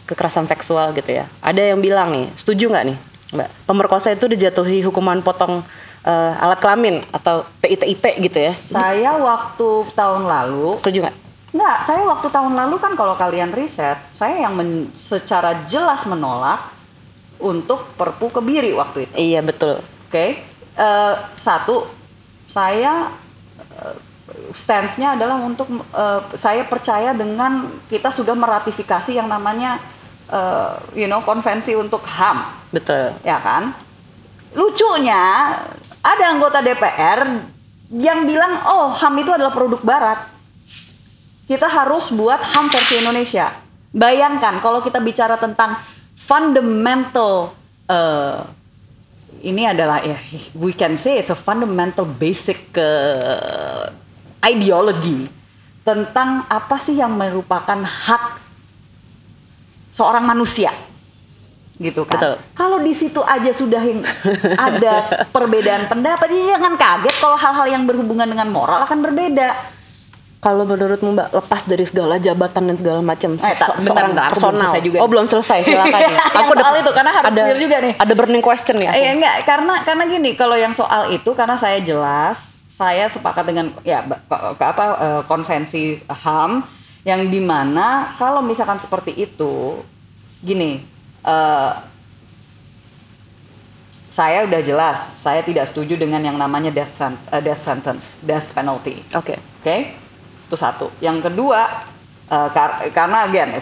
[0.09, 1.28] kekerasan seksual gitu ya.
[1.40, 2.96] Ada yang bilang nih, setuju nggak nih,
[3.37, 3.48] Mbak?
[3.68, 5.61] Pemerkosa itu dijatuhi hukuman potong
[6.02, 8.52] eh, alat kelamin atau TITIP gitu ya.
[8.64, 11.16] Saya waktu tahun lalu Setuju nggak?
[11.54, 16.72] Nggak, saya waktu tahun lalu kan kalau kalian riset, saya yang men- secara jelas menolak
[17.38, 19.14] untuk perpu kebiri waktu itu.
[19.14, 19.85] Iya betul.
[20.09, 21.87] Oke, Eh, satu,
[22.50, 23.07] saya
[23.78, 23.94] eh,
[24.56, 29.80] stance-nya adalah untuk eh, saya percaya dengan kita sudah meratifikasi yang namanya,
[30.32, 33.12] eh, you know, konvensi untuk HAM Betul.
[33.20, 33.76] ya kan?
[34.54, 35.54] Lucunya
[36.00, 37.42] ada anggota DPR
[37.92, 40.20] yang bilang, oh HAM itu adalah produk Barat.
[41.44, 43.52] Kita harus buat HAM versi Indonesia.
[43.92, 45.76] Bayangkan kalau kita bicara tentang
[46.16, 47.52] fundamental,
[47.87, 48.40] eh,
[49.44, 50.16] ini adalah ya,
[50.56, 53.92] we can say it's a fundamental basic eh,
[54.44, 55.26] ideology
[55.80, 58.24] tentang apa sih yang merupakan hak
[59.90, 60.72] seorang manusia
[61.74, 62.16] gitu kan.
[62.16, 62.35] Betul.
[62.54, 64.00] Kalau di situ aja sudah yang
[64.70, 64.94] ada
[65.28, 69.74] perbedaan pendapat, ya jangan kaget kalau hal-hal yang berhubungan dengan moral akan berbeda.
[70.38, 74.11] Kalau menurutmu Mbak lepas dari segala jabatan dan segala macam Eh, tak, se- bentar, seorang
[74.12, 74.61] bentar, aku belum personal.
[74.62, 75.11] selesai juga oh nih.
[75.11, 76.09] belum selesai silakan ya.
[76.14, 77.94] Yang soal itu, karena harus ada, juga nih.
[77.98, 78.90] Ada burning question ya.
[78.94, 83.70] Eh enggak, karena karena gini, kalau yang soal itu karena saya jelas, saya sepakat dengan
[83.87, 86.66] ya ke, apa eh, konvensi HAM
[87.06, 89.78] yang di mana kalau misalkan seperti itu,
[90.42, 90.82] gini,
[91.22, 91.72] eh,
[94.10, 99.06] saya udah jelas, saya tidak setuju dengan yang namanya death, eh, death sentence, death penalty.
[99.14, 99.38] Oke.
[99.62, 99.94] Oke,
[100.50, 100.90] itu satu.
[100.98, 101.87] Yang kedua,
[102.26, 103.54] eh, kar- karena again,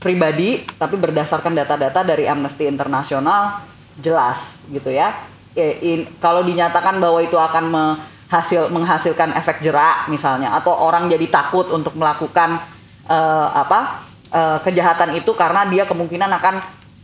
[0.00, 3.60] pribadi, tapi berdasarkan data-data dari Amnesty International,
[4.00, 5.12] jelas gitu ya.
[5.56, 11.30] In- kalau dinyatakan bahwa itu akan me- hasil menghasilkan efek jerak misalnya atau orang jadi
[11.30, 12.58] takut untuk melakukan
[13.06, 14.02] eh, apa
[14.34, 16.54] eh, kejahatan itu karena dia kemungkinan akan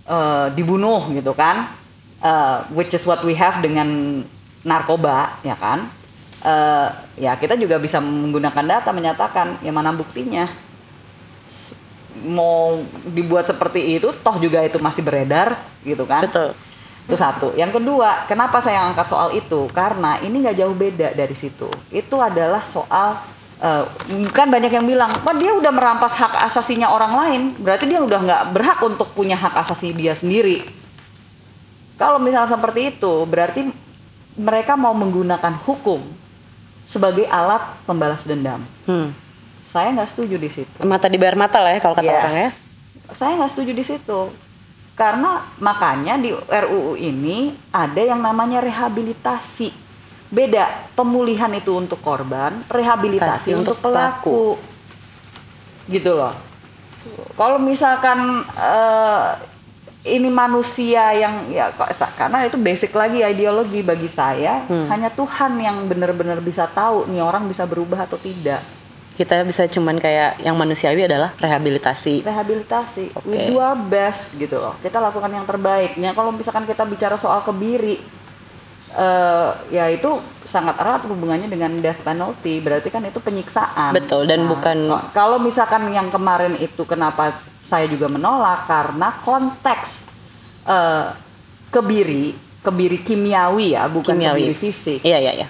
[0.06, 1.78] eh, dibunuh gitu kan.
[2.22, 4.22] Eh, which is what we have dengan
[4.62, 5.90] narkoba ya kan.
[6.42, 6.88] Eh,
[7.22, 10.50] ya kita juga bisa menggunakan data menyatakan ya mana buktinya.
[12.22, 15.54] Mau dibuat seperti itu toh juga itu masih beredar
[15.86, 16.26] gitu kan.
[16.26, 16.54] Betul.
[17.02, 17.50] Itu satu.
[17.58, 19.66] Yang kedua, kenapa saya angkat soal itu?
[19.74, 21.66] Karena ini nggak jauh beda dari situ.
[21.90, 23.18] Itu adalah soal
[23.62, 23.84] eh,
[24.34, 28.18] kan banyak yang bilang, "Wah, dia udah merampas hak asasinya orang lain, berarti dia udah
[28.18, 30.66] nggak berhak untuk punya hak asasi dia sendiri."
[31.94, 33.70] Kalau misalnya seperti itu, berarti
[34.34, 36.02] mereka mau menggunakan hukum
[36.82, 38.66] sebagai alat pembalas dendam.
[38.88, 39.14] Hmm.
[39.62, 40.76] Saya nggak setuju di situ.
[40.82, 42.18] Mata dibayar mata lah ya kalau kata Yes.
[42.18, 42.50] orang ya.
[43.14, 44.20] Saya nggak setuju di situ.
[45.02, 49.74] Karena makanya di RUU ini ada yang namanya rehabilitasi.
[50.30, 54.54] Beda, pemulihan itu untuk korban, rehabilitasi untuk, untuk pelaku.
[55.90, 56.38] Gitu loh.
[57.34, 59.28] Kalau misalkan eh,
[60.06, 64.86] ini manusia yang ya kok karena itu basic lagi ideologi bagi saya, Hmm.
[64.86, 68.62] hanya Tuhan yang benar-benar bisa tahu nih orang bisa berubah atau tidak.
[69.12, 72.24] Kita bisa cuman kayak yang manusiawi adalah rehabilitasi.
[72.24, 73.12] rehabilitasi.
[73.12, 73.28] Oke.
[73.28, 74.74] We do our best gitu loh.
[74.80, 76.12] Kita lakukan yang terbaiknya.
[76.12, 78.00] Kalau misalkan kita bicara soal kebiri,
[78.92, 82.60] eh ya itu sangat erat hubungannya dengan death penalty.
[82.60, 83.92] Berarti kan itu penyiksaan.
[83.92, 90.08] Betul, dan bukan- oh, Kalau misalkan yang kemarin itu kenapa saya juga menolak karena konteks
[90.62, 91.08] eh,
[91.68, 94.52] kebiri, kebiri kimiawi ya, bukan Kimiawi.
[94.52, 95.00] kebiri fisik.
[95.02, 95.48] Iya, iya, iya.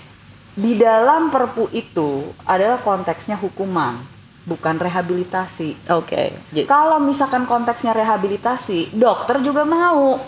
[0.53, 4.05] Di dalam perpu itu adalah konteksnya hukuman,
[4.45, 5.88] bukan rehabilitasi.
[5.88, 6.37] Oke.
[6.53, 10.21] Jadi- Kalau misalkan konteksnya rehabilitasi, dokter juga mau.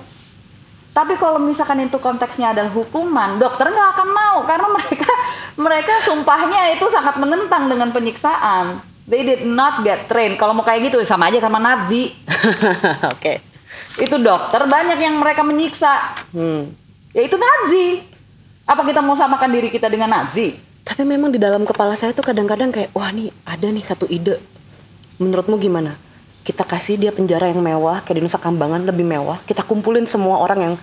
[0.94, 5.10] Tapi kalau misalkan itu konteksnya adalah hukuman, dokter nggak akan mau karena mereka
[5.58, 8.78] mereka sumpahnya itu sangat menentang dengan penyiksaan.
[9.04, 10.40] They did not get trained.
[10.40, 12.14] Kalau mau kayak gitu sama aja sama Nazi.
[13.12, 13.42] Oke.
[14.00, 16.24] Itu dokter banyak yang mereka menyiksa.
[16.32, 16.72] Hmm.
[17.12, 18.13] Ya itu Nazi.
[18.64, 20.56] Apa kita mau samakan diri kita dengan Nazi?
[20.84, 24.40] Tapi memang di dalam kepala saya tuh kadang-kadang kayak, wah nih ada nih satu ide.
[25.20, 26.00] Menurutmu gimana?
[26.44, 29.36] Kita kasih dia penjara yang mewah, kayak di Nusa Kambangan lebih mewah.
[29.44, 30.74] Kita kumpulin semua orang yang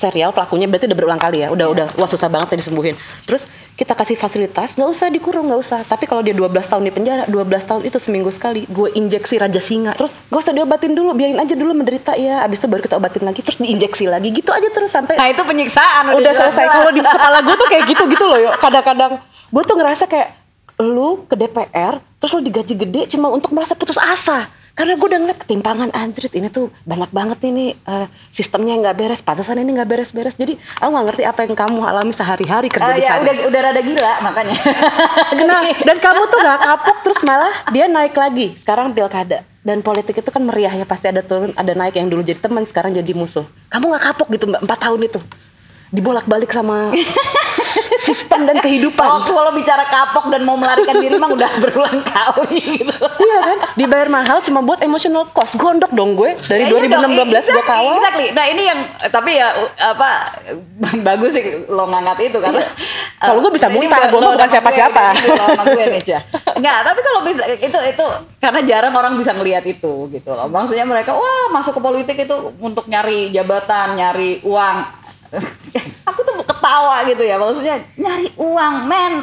[0.00, 1.52] serial pelakunya berarti udah berulang kali ya.
[1.52, 2.96] Udah udah wah susah banget ya disembuhin.
[3.28, 3.44] Terus
[3.76, 5.80] kita kasih fasilitas, nggak usah dikurung, nggak usah.
[5.84, 8.64] Tapi kalau dia 12 tahun di penjara, 12 tahun itu seminggu sekali.
[8.68, 9.92] Gue injeksi raja singa.
[9.96, 12.40] Terus nggak usah diobatin dulu, biarin aja dulu menderita ya.
[12.44, 14.32] Abis itu baru kita obatin lagi, terus diinjeksi lagi.
[14.32, 16.12] Gitu aja terus sampai Nah itu penyiksaan.
[16.16, 16.52] udah jelas-jelas.
[16.52, 20.04] selesai kalau di kepala gue tuh kayak gitu gitu loh yo kadang-kadang gue tuh ngerasa
[20.06, 20.28] kayak
[20.80, 24.48] lu ke DPR terus lu digaji gede cuma untuk merasa putus asa
[24.80, 29.20] karena gue udah ngeliat ketimpangan anjrit ini tuh banyak banget ini eh, sistemnya nggak beres
[29.20, 30.32] pantesan ini nggak beres-beres.
[30.32, 33.22] Jadi aku nggak ngerti apa yang kamu alami sehari-hari kerja Ah, di ya sana.
[33.22, 34.56] udah udah rada gila makanya.
[35.40, 38.56] Nah, dan kamu tuh nggak kapok terus malah dia naik lagi.
[38.56, 39.44] Sekarang pilkada.
[39.60, 42.64] Dan politik itu kan meriah ya pasti ada turun ada naik yang dulu jadi teman
[42.64, 43.44] sekarang jadi musuh.
[43.68, 45.20] Kamu nggak kapok gitu mbak empat tahun itu
[45.90, 46.90] dibolak-balik sama
[48.06, 52.80] sistem dan kehidupan Oh, kalau bicara kapok dan mau melarikan diri mah udah berulang kali
[52.80, 52.96] gitu.
[53.20, 57.12] iya kan dibayar mahal cuma buat emotional cost gondok dong gue dari Ya, iya dong,
[57.12, 58.26] 2016 gue exactly, kawal Exactly.
[58.32, 60.08] Nah ini yang tapi ya apa
[61.08, 62.62] bagus sih lo ngangkat itu karena
[63.20, 65.12] Kalau gue bisa muntah, gue bukan siapa-siapa.
[65.12, 65.36] gue,
[65.76, 65.84] gue.
[66.58, 68.06] Enggak, tapi kalau bisa itu itu
[68.40, 70.48] karena jarang orang bisa ngelihat itu gitu loh.
[70.48, 74.76] Maksudnya mereka wah masuk ke politik itu untuk nyari jabatan, nyari uang.
[76.08, 79.14] Aku tuh ketawa gitu ya maksudnya nyari uang men.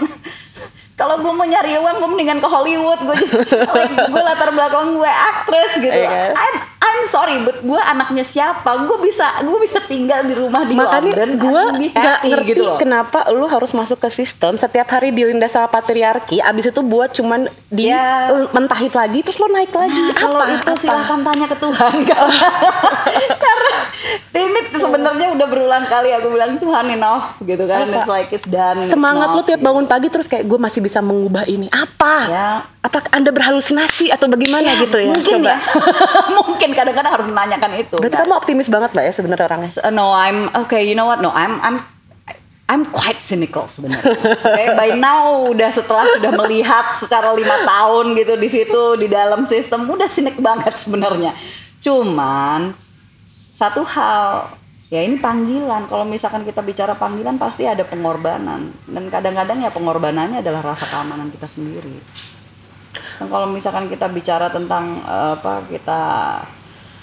[0.96, 2.98] Kalau gue mau nyari uang, gue mendingan ke Hollywood.
[3.00, 5.93] Gue like, gue latar belakang gue aktris gitu.
[5.93, 6.34] Iya kan?
[6.36, 8.65] I'm I'm sorry, but gue anaknya siapa?
[8.82, 11.30] Gue bisa gue bisa tinggal di rumah di makanya London.
[11.38, 12.78] gue nggak ngerti gitu loh.
[12.80, 17.46] kenapa lu harus masuk ke sistem setiap hari dilindas sama patriarki abis itu buat cuman
[17.67, 18.34] di Ya.
[18.50, 20.80] mentahit lagi terus lo naik lagi Nah, kalau apa itu apa?
[20.80, 22.48] silahkan tanya ke Tuhan karena,
[23.38, 23.72] karena
[24.60, 27.96] ini sebenarnya udah berulang kali aku bilang Tuhan enough gitu kan Apa?
[27.96, 29.67] it's like it's done semangat lu enough, tiap gitu.
[29.67, 32.50] bangun pagi terus kayak gue masih bisa mengubah ini apa Ya.
[32.82, 35.50] apa anda berhalusinasi atau bagaimana gitu ya mungkin Coba.
[35.50, 35.58] ya
[36.43, 39.91] mungkin kadang-kadang harus menanyakan itu berarti Nah, kamu optimis banget mbak ya sebenarnya orangnya Uh,
[39.91, 40.82] no, I'm okay.
[40.82, 41.22] You know what?
[41.22, 41.78] No, I'm I'm
[42.67, 44.12] I'm quite cynical sebenarnya.
[44.43, 49.46] Okay, by now udah setelah sudah melihat secara lima tahun gitu di situ di dalam
[49.46, 51.32] sistem udah sinik banget sebenarnya.
[51.80, 52.76] Cuman
[53.58, 54.54] satu hal
[54.88, 55.89] ya ini panggilan.
[55.89, 61.34] Kalau misalkan kita bicara panggilan pasti ada pengorbanan dan kadang-kadang ya pengorbanannya adalah rasa keamanan
[61.34, 61.98] kita sendiri.
[63.17, 66.00] Dan kalau misalkan kita bicara tentang eh, apa kita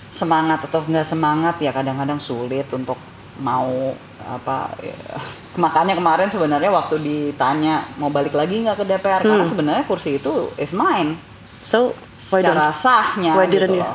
[0.09, 2.95] semangat atau nggak semangat ya kadang-kadang sulit untuk
[3.35, 3.91] mau
[4.23, 4.95] apa ya,
[5.63, 9.51] makanya kemarin sebenarnya waktu ditanya mau balik lagi nggak ke DPR karena Hmm.
[9.51, 11.19] sebenarnya kursi itu is mine
[11.67, 13.35] So, secara sahnya
[13.67, 13.91] gitu loh.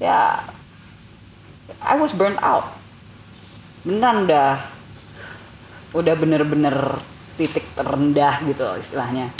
[0.00, 0.40] ya
[1.82, 2.74] I was burnt out.
[3.86, 4.50] Beneran udah
[5.94, 6.76] udah bener-bener
[7.38, 9.30] titik terendah gitu loh istilahnya.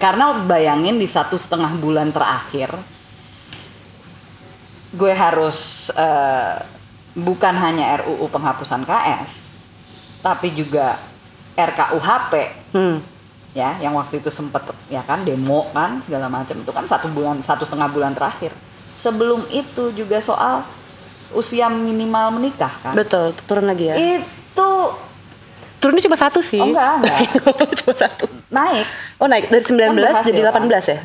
[0.00, 2.72] Karena bayangin di satu setengah bulan terakhir
[4.90, 6.56] gue harus eh,
[7.14, 9.54] bukan hanya RUU penghapusan KS
[10.20, 10.98] tapi juga
[11.54, 12.32] RKUHP
[12.70, 13.02] Hmm.
[13.50, 17.42] ya yang waktu itu sempet ya kan demo kan segala macam itu kan satu bulan
[17.42, 18.54] satu setengah bulan terakhir.
[18.94, 20.62] Sebelum itu juga soal
[21.32, 23.96] usia minimal menikah kan Betul, turun lagi ya.
[23.96, 24.70] itu
[25.80, 26.60] Turunnya cuma satu sih.
[26.60, 27.18] Oh, enggak, enggak.
[27.80, 28.28] cuma satu.
[28.52, 28.84] naik
[29.16, 30.68] Oh naik dari 19 berhasil, jadi kan?
[30.68, 31.00] 18 ya?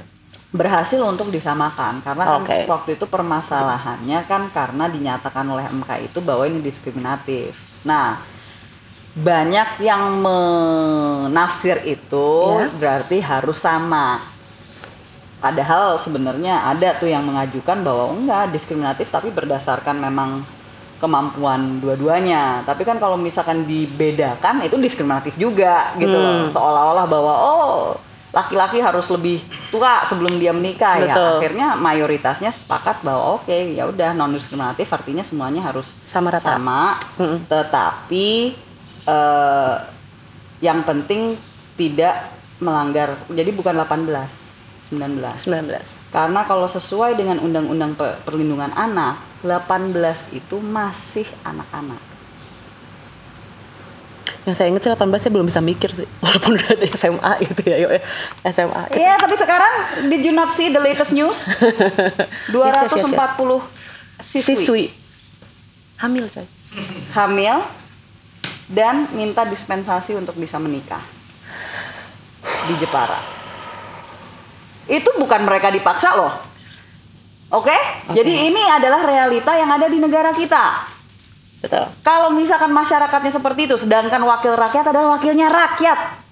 [0.52, 2.60] berhasil untuk disamakan karena kan Oke.
[2.68, 7.56] waktu itu permasalahannya kan karena dinyatakan oleh MK itu bahwa ini diskriminatif.
[7.84, 8.20] Nah,
[9.16, 12.68] banyak yang menafsir itu Ya.
[12.72, 14.35] berarti harus sama.
[15.46, 20.42] Padahal sebenarnya ada tuh yang mengajukan bahwa enggak diskriminatif tapi berdasarkan memang
[20.98, 22.66] kemampuan dua-duanya.
[22.66, 26.46] Tapi kan kalau misalkan dibedakan itu diskriminatif juga gitu loh.
[26.46, 26.50] Hmm.
[26.50, 28.02] Seolah-olah bahwa oh
[28.34, 31.14] laki-laki harus lebih tua sebelum dia menikah ya.
[31.14, 31.30] Betul.
[31.38, 36.58] Akhirnya mayoritasnya sepakat bahwa oke ya udah non diskriminatif artinya semuanya harus Sama rata.
[36.58, 36.98] sama.
[37.22, 37.46] Mm-mm.
[37.46, 38.58] Tetapi
[39.06, 39.76] eh,
[40.66, 41.38] yang penting
[41.78, 43.20] tidak melanggar.
[43.30, 44.55] Jadi bukan 18,
[44.90, 45.18] 19.
[45.18, 46.14] 19.
[46.14, 49.94] Karena kalau sesuai dengan Undang-Undang Pe- Perlindungan Anak, 18
[50.32, 51.98] itu masih anak-anak.
[54.46, 56.06] Yang saya ingat sih 18 saya belum bisa mikir sih.
[56.24, 58.02] Walaupun udah ada SMA gitu ya, yuk ya.
[58.54, 58.82] SMA.
[58.94, 59.74] Iya, tapi sekarang
[60.06, 61.42] did you not see the latest news?
[62.54, 63.66] 240 Yes, yes, yes,
[64.22, 64.84] siswi, Siswi.
[65.98, 66.46] Hamil coy.
[67.12, 67.64] hamil
[68.68, 71.00] dan minta dispensasi untuk bisa menikah
[72.68, 73.35] di Jepara.
[74.86, 76.34] Itu bukan mereka dipaksa loh.
[77.54, 77.76] Oke?
[78.14, 80.90] Jadi ini adalah realita yang ada di negara kita.
[81.62, 81.86] Betul.
[82.06, 86.26] Kalau misalkan masyarakatnya seperti itu, sedangkan wakil rakyat adalah wakilnya rakyat.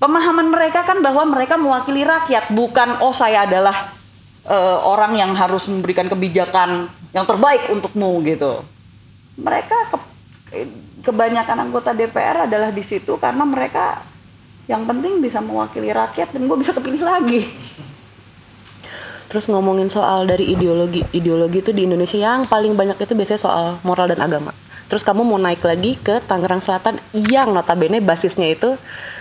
[0.00, 3.92] Pemahaman mereka kan bahwa mereka mewakili rakyat, bukan oh saya adalah
[4.46, 8.62] eh, orang yang harus memberikan kebijakan yang terbaik untukmu gitu.
[9.36, 10.70] Mereka ke-
[11.04, 14.04] kebanyakan anggota DPR adalah di situ karena mereka
[14.70, 17.50] yang penting bisa mewakili rakyat dan gue bisa kepilih lagi.
[19.26, 23.66] Terus ngomongin soal dari ideologi, ideologi itu di Indonesia yang paling banyak itu biasanya soal
[23.82, 24.54] moral dan agama.
[24.86, 28.74] Terus kamu mau naik lagi ke Tangerang Selatan yang notabene basisnya itu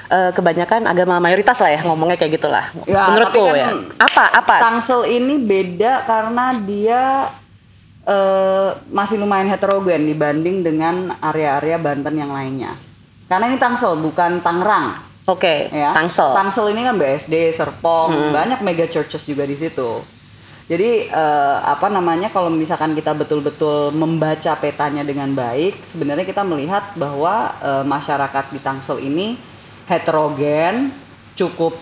[0.09, 2.65] eh, kebanyakan agama mayoritas lah ya ngomongnya kayak gitulah.
[2.89, 3.69] Ya, Menurutku tapi kan ya.
[4.01, 4.55] Apa apa?
[4.65, 7.01] Tangsel ini beda karena dia
[8.05, 12.73] eh, masih lumayan heterogen dibanding dengan area-area Banten yang lainnya.
[13.29, 15.93] Karena ini Tangsel bukan Tangerang Oke, ya.
[15.93, 16.33] Tangsel.
[16.33, 18.33] Tangsel ini kan BSD, Serpong, Hmm.
[18.33, 20.01] banyak mega churches juga di situ.
[20.69, 26.93] Jadi eh, apa namanya kalau misalkan kita betul-betul membaca petanya dengan baik, sebenarnya kita melihat
[26.93, 29.37] bahwa eh, masyarakat di Tangsel ini
[29.89, 30.93] heterogen,
[31.33, 31.73] cukup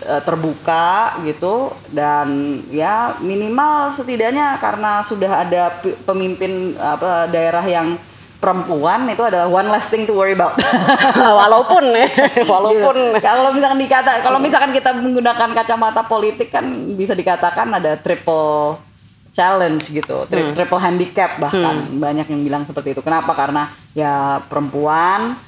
[0.00, 2.28] eh, terbuka gitu dan
[2.72, 8.00] ya minimal setidaknya karena sudah ada pi- pemimpin apa daerah yang
[8.42, 10.58] perempuan itu adalah one less thing to worry about.
[11.40, 12.10] walaupun ya,
[12.42, 13.22] walaupun Gitu.
[13.22, 18.82] kalau misalkan dikata kalau misalkan kita menggunakan kacamata politik kan bisa dikatakan ada triple
[19.30, 20.52] challenge gitu, tri- Hmm.
[20.52, 23.00] triple handicap bahkan banyak yang bilang seperti itu.
[23.00, 23.32] Kenapa?
[23.32, 25.38] Karena ya perempuan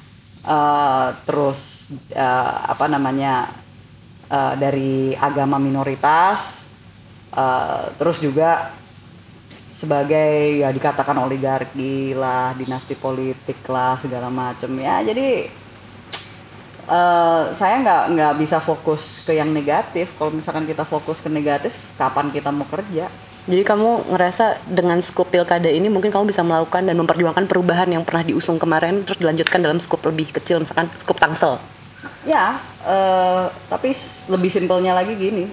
[0.41, 2.23] eh, terus eh,
[2.65, 3.51] apa namanya
[4.25, 6.63] eh, dari agama minoritas
[7.29, 8.71] eh, terus juga
[9.75, 15.03] sebagai ya dikatakan oligarki lah, dinasti politik lah segala macam ya.
[15.03, 15.51] Jadi
[16.85, 20.15] eh saya nggak nggak bisa fokus ke yang negatif.
[20.15, 23.11] Kalau misalkan kita fokus ke negatif, kapan kita mau kerja?
[23.45, 28.01] Jadi kamu ngerasa dengan skup pilkada ini mungkin kamu bisa melakukan dan memperjuangkan perubahan yang
[28.01, 31.59] pernah diusung kemarin terus dilanjutkan dalam skup lebih kecil misalkan skup Tangsel.
[32.25, 32.57] Ya,
[32.87, 33.91] eh tapi
[34.31, 35.51] lebih simpelnya lagi gini.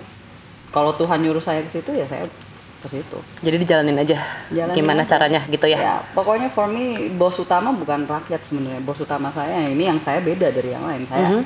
[0.73, 2.25] Kalau Tuhan nyuruh saya ke situ ya saya
[2.83, 3.19] ke situ.
[3.41, 4.19] Jadi dijalanin aja.
[4.51, 5.11] Jalanin Gimana aja.
[5.15, 5.79] caranya gitu ya.
[5.79, 8.83] Ya, pokoknya for me bos utama bukan rakyat sebenarnya.
[8.83, 11.07] Bos utama saya ini yang saya beda dari yang lain.
[11.07, 11.43] Saya Mhm.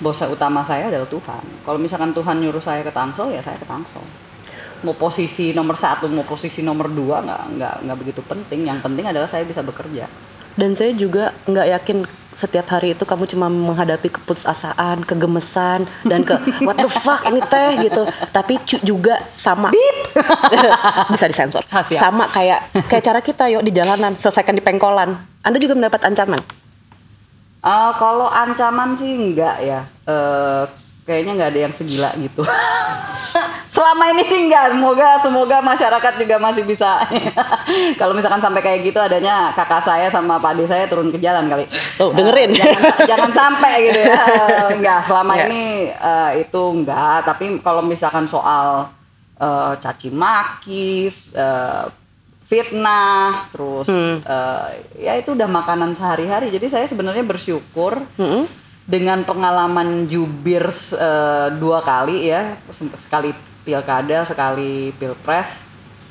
[0.00, 1.44] bos utama saya adalah Tuhan.
[1.62, 4.00] Kalau misalkan Tuhan nyuruh saya ke Tangsel ya saya ke Tangsel.
[4.78, 8.64] Mau posisi nomor satu, mau posisi nomor dua nggak nggak nggak begitu penting.
[8.64, 10.06] Yang penting adalah saya bisa bekerja.
[10.58, 11.98] Dan saya juga nggak yakin
[12.34, 16.34] setiap hari itu kamu cuma menghadapi keputusasaan, kegemesan, dan ke
[16.66, 18.02] what the fuck ini teh gitu.
[18.30, 19.70] Tapi cu- juga sama.
[21.14, 21.62] Bisa disensor.
[21.62, 21.94] Siap.
[21.94, 25.14] Sama kayak kayak cara kita yuk di jalanan, selesaikan di pengkolan.
[25.42, 26.42] Anda juga mendapat ancaman.
[27.58, 29.80] Ah, kalau ancaman sih enggak ya.
[30.06, 30.62] Eh,
[31.02, 32.42] kayaknya nggak ada yang segila gitu.
[33.78, 34.74] Selama ini sih enggak.
[34.74, 36.98] Semoga semoga masyarakat juga masih bisa.
[38.00, 41.46] kalau misalkan sampai kayak gitu adanya kakak saya sama pak ade saya turun ke jalan
[41.46, 41.70] kali.
[41.94, 42.50] Tuh, dengerin.
[42.50, 44.14] Eh, jangan, jangan sampai gitu ya.
[44.58, 45.46] Eh, enggak, selama Enggak.
[45.46, 45.64] ini
[45.94, 48.90] eh, itu enggak, tapi kalau misalkan soal
[49.38, 51.84] eh, caci maki, eh,
[52.42, 54.18] fitnah, terus Hmm.
[54.18, 54.66] eh,
[54.98, 56.48] ya itu udah makanan sehari-hari.
[56.48, 58.48] Jadi saya sebenarnya bersyukur Mm-mm.
[58.82, 60.64] dengan pengalaman jubir
[60.96, 62.56] eh, dua kali ya,
[62.96, 63.30] sekali
[63.62, 65.64] pilkada, sekali pilpres,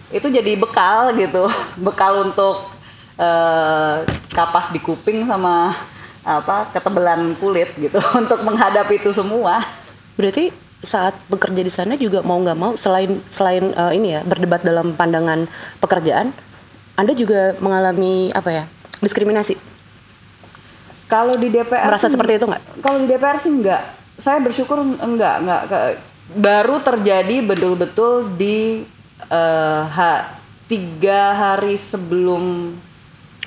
[0.10, 1.48] itu jadi bekal gitu,
[1.88, 2.72] bekal untuk
[3.16, 3.96] eh,
[4.32, 5.76] kapas di kuping sama
[6.28, 9.64] apa ketebalan kulit gitu untuk menghadapi itu semua.
[10.20, 14.62] Berarti saat bekerja di sana juga mau nggak mau selain selain eh, ini ya berdebat
[14.62, 15.48] dalam pandangan
[15.80, 16.36] pekerjaan,
[16.94, 18.64] Anda juga mengalami apa ya
[19.00, 19.58] diskriminasi?
[21.08, 22.64] Kalau di DPR Merasa sih- seperti itu nggak?
[22.84, 23.82] Kalau di DPR sih enggak.
[24.18, 25.62] Saya bersyukur enggak, enggak.
[26.28, 28.84] Baru terjadi betul-betul di
[29.32, 32.76] eh, ha- tiga hari sebelum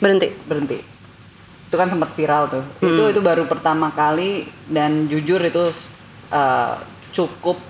[0.01, 0.33] Berhenti.
[0.49, 0.81] berhenti.
[1.69, 2.65] Itu kan sempat viral tuh.
[2.81, 5.77] Itu itu baru pertama kali dan jujur itu
[6.33, 6.75] eh,
[7.13, 7.61] cukup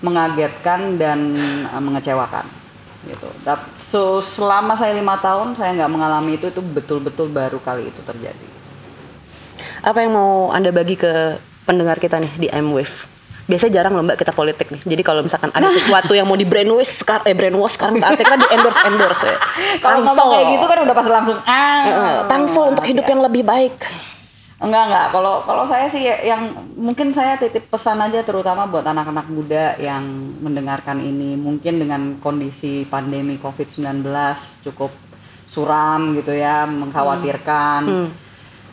[0.00, 1.36] mengagetkan dan
[1.68, 2.48] eh, mengecewakan
[3.04, 3.28] gitu.
[3.76, 8.48] So selama saya lima tahun saya nggak mengalami itu itu betul-betul baru kali itu terjadi.
[9.84, 11.36] Apa yang mau Anda bagi ke
[11.68, 13.13] pendengar kita nih di I'm Wave?
[13.44, 14.80] Biasanya jarang loh mbak kita politik nih.
[14.88, 18.34] Jadi kalau misalkan ada sesuatu yang mau di brainwash sekarang, eh brainwash sekarang saatnya kita
[18.40, 19.38] di endorse endorse ya.
[19.84, 22.24] Kalau ngomong kayak gitu kan udah pasti langsung ah.
[22.24, 23.76] Tangsel untuk hidup yang lebih baik.
[24.64, 25.06] Enggak enggak.
[25.12, 30.04] Kalau kalau saya sih yang mungkin saya titip pesan aja terutama buat anak-anak muda yang
[30.40, 34.08] mendengarkan ini mungkin dengan kondisi pandemi Covid-19
[34.64, 34.88] cukup
[35.44, 37.80] suram gitu ya, mengkhawatirkan.
[37.84, 38.08] Hmm.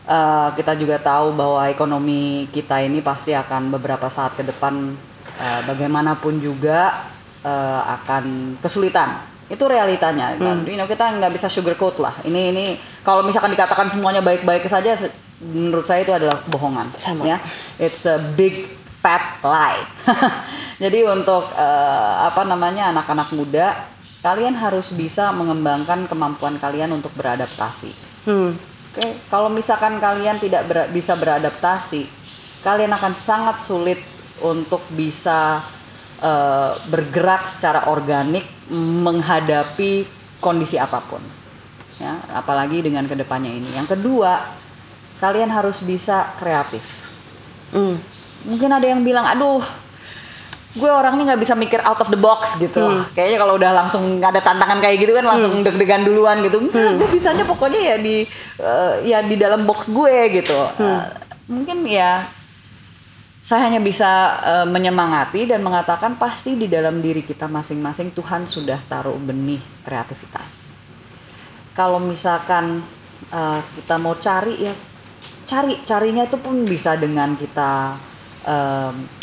[0.01, 4.97] Eh, kita juga tahu bahwa ekonomi kita ini pasti akan beberapa saat ke depan
[5.37, 7.05] eh, bagaimanapun juga
[7.45, 9.29] eh, akan kesulitan.
[9.45, 10.33] Itu realitanya.
[10.41, 10.65] kan.
[10.65, 12.15] You know, kita nggak bisa sugarcoat lah.
[12.25, 12.65] Ini ini
[13.05, 14.97] kalau misalkan dikatakan semuanya baik-baik saja,
[15.37, 16.97] menurut saya itu adalah kebohongan.
[16.97, 17.21] Sama.
[17.21, 17.37] Ya,
[17.77, 18.73] it's a big
[19.05, 19.85] fat lie.
[20.83, 23.85] Jadi untuk eh, apa namanya anak-anak muda,
[24.25, 27.93] kalian harus bisa mengembangkan kemampuan kalian untuk beradaptasi.
[28.25, 28.70] Hmm.
[28.91, 32.11] Oke, kalau misalkan kalian tidak ber- bisa beradaptasi,
[32.59, 34.03] kalian akan sangat sulit
[34.43, 35.63] untuk bisa
[36.19, 40.03] eh, bergerak secara organik menghadapi
[40.43, 41.23] kondisi apa pun.
[42.03, 43.71] Ya, apalagi dengan ke depannya ini.
[43.77, 44.43] Yang kedua,
[45.21, 46.81] kalian harus bisa kreatif.
[47.71, 47.95] Hmm.
[48.41, 49.61] Mungkin ada yang bilang, aduh,
[50.71, 52.79] gue orang ini nggak bisa mikir out of the box gitu.
[53.11, 56.63] Kayaknya kalau udah langsung ada tantangan kayak gitu kan langsung deg-degan duluan gitu.
[56.63, 58.23] Enggak, gue bisanya pokoknya ya di
[58.55, 60.55] eh, ya di dalam box gue gitu.
[60.79, 61.03] Eh,
[61.51, 62.23] mungkin ya
[63.43, 68.79] saya hanya bisa eh, menyemangati dan mengatakan pasti di dalam diri kita masing-masing Tuhan sudah
[68.87, 70.71] taruh benih kreativitas.
[71.75, 72.79] Kalau misalkan
[73.27, 74.73] eh, kita mau cari ya
[75.51, 77.99] cari carinya itu pun bisa dengan kita
[78.47, 79.19] em,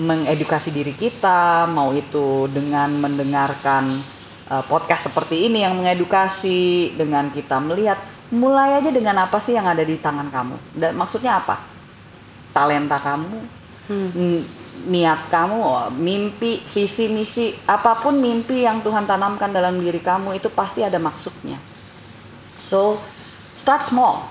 [0.00, 4.00] mengedukasi diri kita mau itu dengan mendengarkan
[4.48, 8.00] eh, podcast seperti ini yang mengedukasi dengan kita melihat
[8.32, 11.60] mulai aja dengan apa sih yang ada di tangan kamu dan maksudnya apa
[12.50, 14.46] talenta kamu Hmm.
[14.86, 20.46] niat kamu mimpi visi misi apa pun mimpi yang Tuhan tanamkan dalam diri kamu itu
[20.46, 21.58] pasti ada maksudnya
[22.60, 23.00] So
[23.56, 24.28] start small.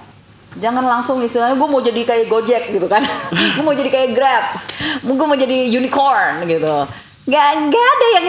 [0.58, 3.06] Jangan langsung istilahnya gue mau jadi kayak Gojek gitu kan.
[3.56, 4.45] gue mau jadi kayak Grab.
[5.06, 6.76] Gue mau jadi unicorn gitu.
[7.30, 8.28] Gak, gak ada yang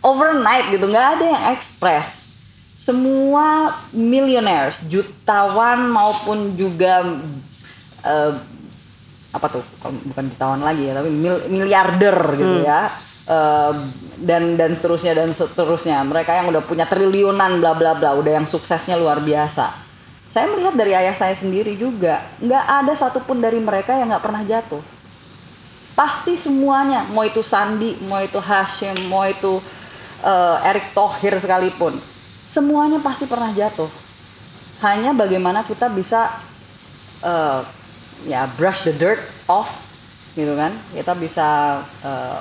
[0.00, 0.88] overnight gitu.
[0.88, 2.24] Gak ada yang express.
[2.76, 7.04] Semua millionaires, jutawan maupun juga
[8.00, 8.32] eh,
[9.32, 12.88] apa tuh bukan jutawan lagi ya tapi mil- miliarder gitu ya
[13.26, 13.72] Eh,
[14.22, 18.46] dan dan seterusnya dan seterusnya mereka yang udah punya triliunan bla bla bla udah yang
[18.46, 19.85] suksesnya luar biasa
[20.36, 24.44] saya melihat dari ayah saya sendiri juga nggak ada satupun dari mereka yang nggak pernah
[24.44, 24.84] jatuh.
[25.96, 29.64] Pasti semuanya mau itu Sandi mau itu Hashim mau itu
[30.20, 31.96] eh, Erick Thohir sekalipun
[32.44, 33.88] semuanya pasti pernah jatuh.
[34.84, 36.36] Hanya bagaimana kita bisa
[37.24, 37.64] eh,
[38.28, 39.72] ya brush the dirt off
[40.36, 40.76] gitu kan?
[40.92, 42.40] Kita bisa eh,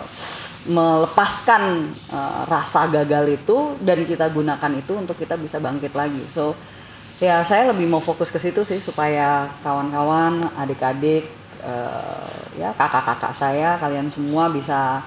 [0.68, 6.20] melepaskan eh, rasa gagal itu dan kita gunakan itu untuk kita bisa bangkit lagi.
[6.28, 6.75] So
[7.24, 11.24] Ya saya lebih mau fokus ke situ sih supaya kawan-kawan, adik-adik,
[11.64, 15.00] eh, ya kakak-kakak saya, kalian semua bisa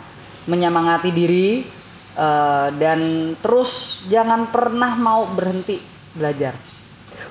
[0.49, 1.69] menyemangati diri
[2.17, 5.77] eh, dan terus jangan pernah mau berhenti
[6.17, 6.68] belajar.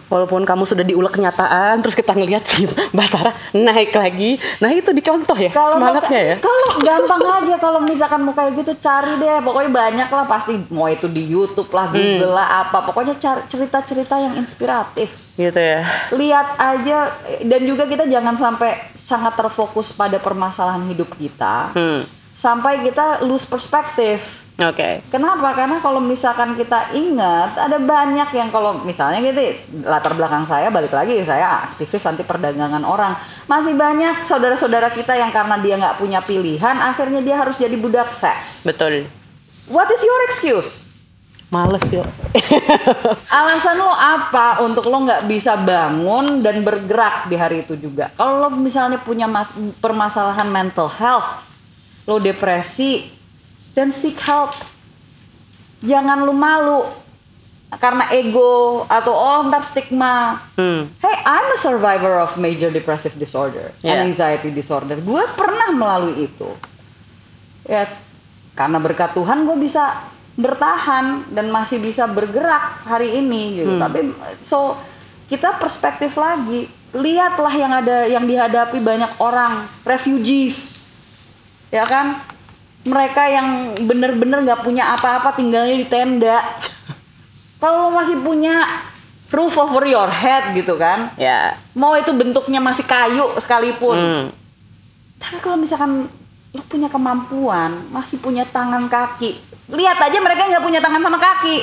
[0.08, 2.64] Walaupun kamu sudah diulek kenyataan, terus kita ngelihat si
[2.96, 4.40] Mbak Sarah naik lagi.
[4.64, 6.36] Nah itu dicontoh ya semangatnya ya.
[6.40, 9.44] Kalau gampang aja kalau misalkan mau kayak gitu cari deh.
[9.44, 12.88] Pokoknya banyak lah pasti mau itu di YouTube lah, Google lah apa.
[12.88, 13.20] Pokoknya
[13.52, 15.12] cerita-cerita yang inspiratif.
[15.36, 15.84] Gitu ya.
[16.16, 16.98] Lihat aja
[17.44, 22.08] dan juga kita jangan sampai sangat terfokus pada permasalahan hidup kita Hmm.
[22.32, 24.47] sampai kita lose perspektif.
[24.58, 25.06] Oke.
[25.14, 25.54] Kenapa?
[25.54, 29.54] Karena kalau misalkan kita ingat ada banyak yang kalau misalnya gitu
[29.86, 33.14] latar belakang saya balik lagi saya aktivis anti perdagangan orang
[33.46, 38.10] masih banyak saudara-saudara kita yang karena dia nggak punya pilihan akhirnya dia harus jadi budak
[38.10, 38.66] seks.
[38.66, 39.06] Betul.
[39.70, 40.90] What is your excuse?
[41.54, 42.10] Males yuk.
[43.40, 48.10] Alasan lo apa untuk lo nggak bisa bangun dan bergerak di hari itu juga?
[48.18, 51.46] Kalau lo misalnya punya mas- permasalahan mental health,
[52.04, 53.17] lo depresi,
[53.78, 54.58] dan seek help.
[55.86, 56.90] Jangan lo malu
[57.78, 60.42] karena ego atau oh ntar stigma.
[60.58, 60.90] Hmm.
[60.98, 64.02] Hey, I'm a survivor of major depressive disorder Yeah.
[64.02, 64.98] and anxiety disorder.
[64.98, 66.50] Gue pernah melalui itu.
[67.70, 67.86] Ya,
[68.58, 73.78] karena berkat Tuhan gue bisa bertahan dan masih bisa bergerak hari ini gitu.
[73.78, 74.74] Tapi so
[75.30, 76.74] kita perspektif lagi.
[76.98, 80.74] Lihatlah yang ada yang dihadapi banyak orang refugees.
[81.70, 82.24] Ya kan?
[82.88, 83.48] Mereka yang
[83.84, 86.40] bener-bener nggak punya apa-apa tinggalnya di tenda.
[87.60, 88.64] Kalau lo masih punya
[89.28, 91.60] roof over your head gitu kan, Ya.
[91.76, 93.98] mau itu bentuknya masih kayu sekalipun.
[93.98, 94.26] Hmm.
[95.20, 96.08] Tapi kalau misalkan
[96.56, 99.36] lo punya kemampuan, masih punya tangan kaki,
[99.68, 101.60] lihat aja mereka nggak punya tangan sama kaki.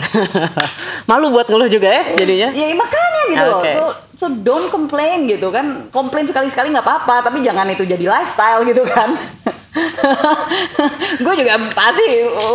[1.08, 2.48] Malu buat ngeluh juga ya jadinya.
[2.52, 3.60] ya makanya gitu loh.
[3.64, 3.72] Oke.
[3.72, 5.88] So, so don't complain gitu kan.
[5.88, 9.14] Komplain sekali-sekali nggak apa-apa, tapi jangan itu jadi lifestyle gitu kan.
[11.24, 12.06] gue juga pasti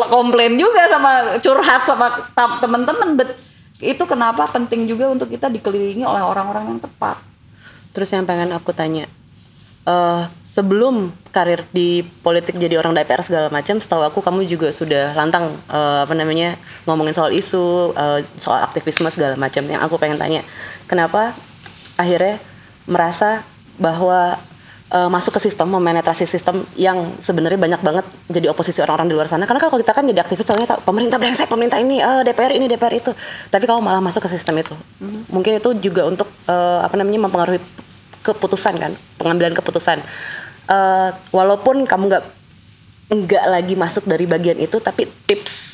[0.07, 2.07] komplain juga sama curhat sama
[2.63, 3.30] temen-temen, but
[3.80, 7.20] itu kenapa penting juga untuk kita dikelilingi oleh orang-orang yang tepat.
[7.91, 9.07] Terus yang pengen aku tanya,
[9.88, 15.15] eh sebelum karir di politik jadi orang DPR segala macam, setahu aku kamu juga sudah
[15.15, 19.63] lantang eh, apa namanya ngomongin soal isu, eh, soal aktivisme segala macam.
[19.63, 20.41] Yang aku pengen tanya,
[20.88, 21.32] kenapa
[21.99, 22.39] akhirnya
[22.88, 23.43] merasa
[23.80, 24.41] bahwa
[24.89, 29.27] eh, masuk ke sistem, memenetrasi sistem yang sebenarnya banyak banget jadi oposisi orang-orang di luar
[29.29, 29.45] sana.
[29.45, 32.65] Karena kalau kita kan jadi aktivis soalnya tahu pemerintah brengsek, pemerintah ini, eh, DPR ini,
[32.65, 33.11] DPR itu.
[33.49, 34.73] Tapi kamu malah masuk ke sistem itu.
[35.29, 37.61] Mungkin itu juga untuk eh, apa namanya mempengaruhi
[38.25, 40.01] keputusan kan, pengambilan keputusan.
[40.69, 42.25] Eh, walaupun kamu nggak
[43.09, 45.69] nggak lagi masuk dari bagian itu, tapi tips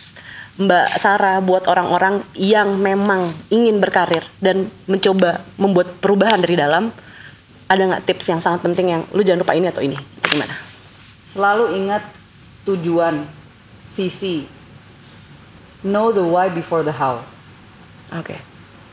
[0.55, 6.95] Mbak Sarah buat orang-orang yang memang ingin berkarir dan mencoba membuat perubahan dari dalam,
[7.65, 9.97] ada nggak tips yang sangat penting yang lu jangan lupa ini atau ini?
[9.97, 10.53] Itu gimana?
[11.25, 12.03] Selalu ingat
[12.65, 13.25] tujuan,
[13.97, 14.45] visi.
[15.85, 17.21] Know the why before the how.
[18.13, 18.37] Oke.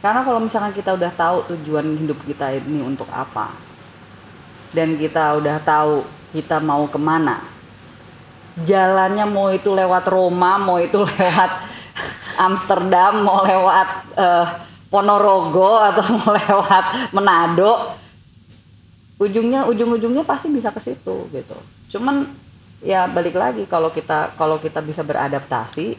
[0.03, 3.55] Karena kalau misalkan kita udah tahu tujuan hidup kita ini untuk apa,
[4.75, 6.03] dan kita udah tahu
[6.35, 7.45] kita mau ke mana,
[8.67, 11.51] jalannya mau itu lewat Roma, mau itu lewat
[12.41, 14.47] Amsterdam, mau lewat eh,
[14.91, 18.02] Ponorogo atau mau lewat Manado,
[19.23, 21.57] ujungnya ujung-ujungnya pasti bisa ke situ gitu.
[21.95, 22.27] Cuman
[22.83, 25.95] ya balik lagi kalau kita kalau kita bisa beradaptasi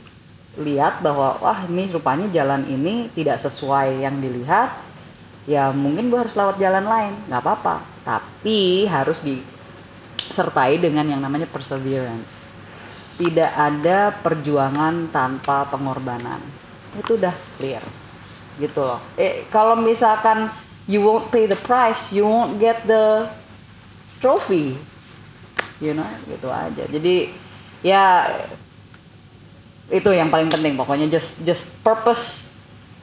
[0.59, 4.69] lihat bahwa wah ini rupanya jalan ini tidak sesuai yang dilihat
[5.49, 7.13] ya mungkin gue harus lewat jalan lain.
[7.31, 12.51] Nggak apa-apa tapi harus disertai dengan yang namanya perseverance.
[13.13, 16.41] Tidak ada perjuangan tanpa pengorbanan.
[16.97, 17.85] Itu udah clear
[18.57, 19.01] gitu loh.
[19.17, 20.49] Eh, kalau misalkan
[20.89, 23.29] you won't pay the price you won't get the
[24.23, 24.79] trophy.
[25.83, 26.87] You know gitu aja.
[26.87, 27.35] Jadi
[27.83, 28.31] ya
[29.91, 30.79] itu yang paling penting.
[30.79, 32.53] Pokoknya just just purpose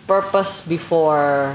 [0.08, 1.54] purpose before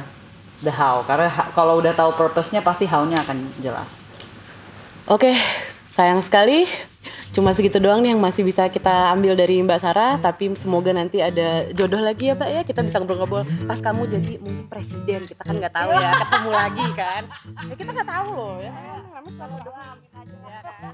[0.62, 1.02] the how.
[1.04, 3.92] Karena kalau udah tahu purpose-nya pasti how-nya akan jelas.
[5.10, 5.36] Oke,
[5.92, 6.70] sayang sekali.
[7.32, 10.20] Cuma segitu doang nih yang masih bisa kita ambil dari Mbak Sarah.
[10.20, 12.62] Tapi semoga nanti ada jodoh lagi ya Mbak ya.
[12.68, 15.26] Kita bisa ngobrol-ngobrol pas kamu jadi mungkin presiden.
[15.26, 17.24] Kita kan nggak tahu ya, ketemu lagi kan.
[17.66, 18.74] Ya kita nggak tahu loh ya.
[19.16, 20.92] Kami selalu doa amin aja ya.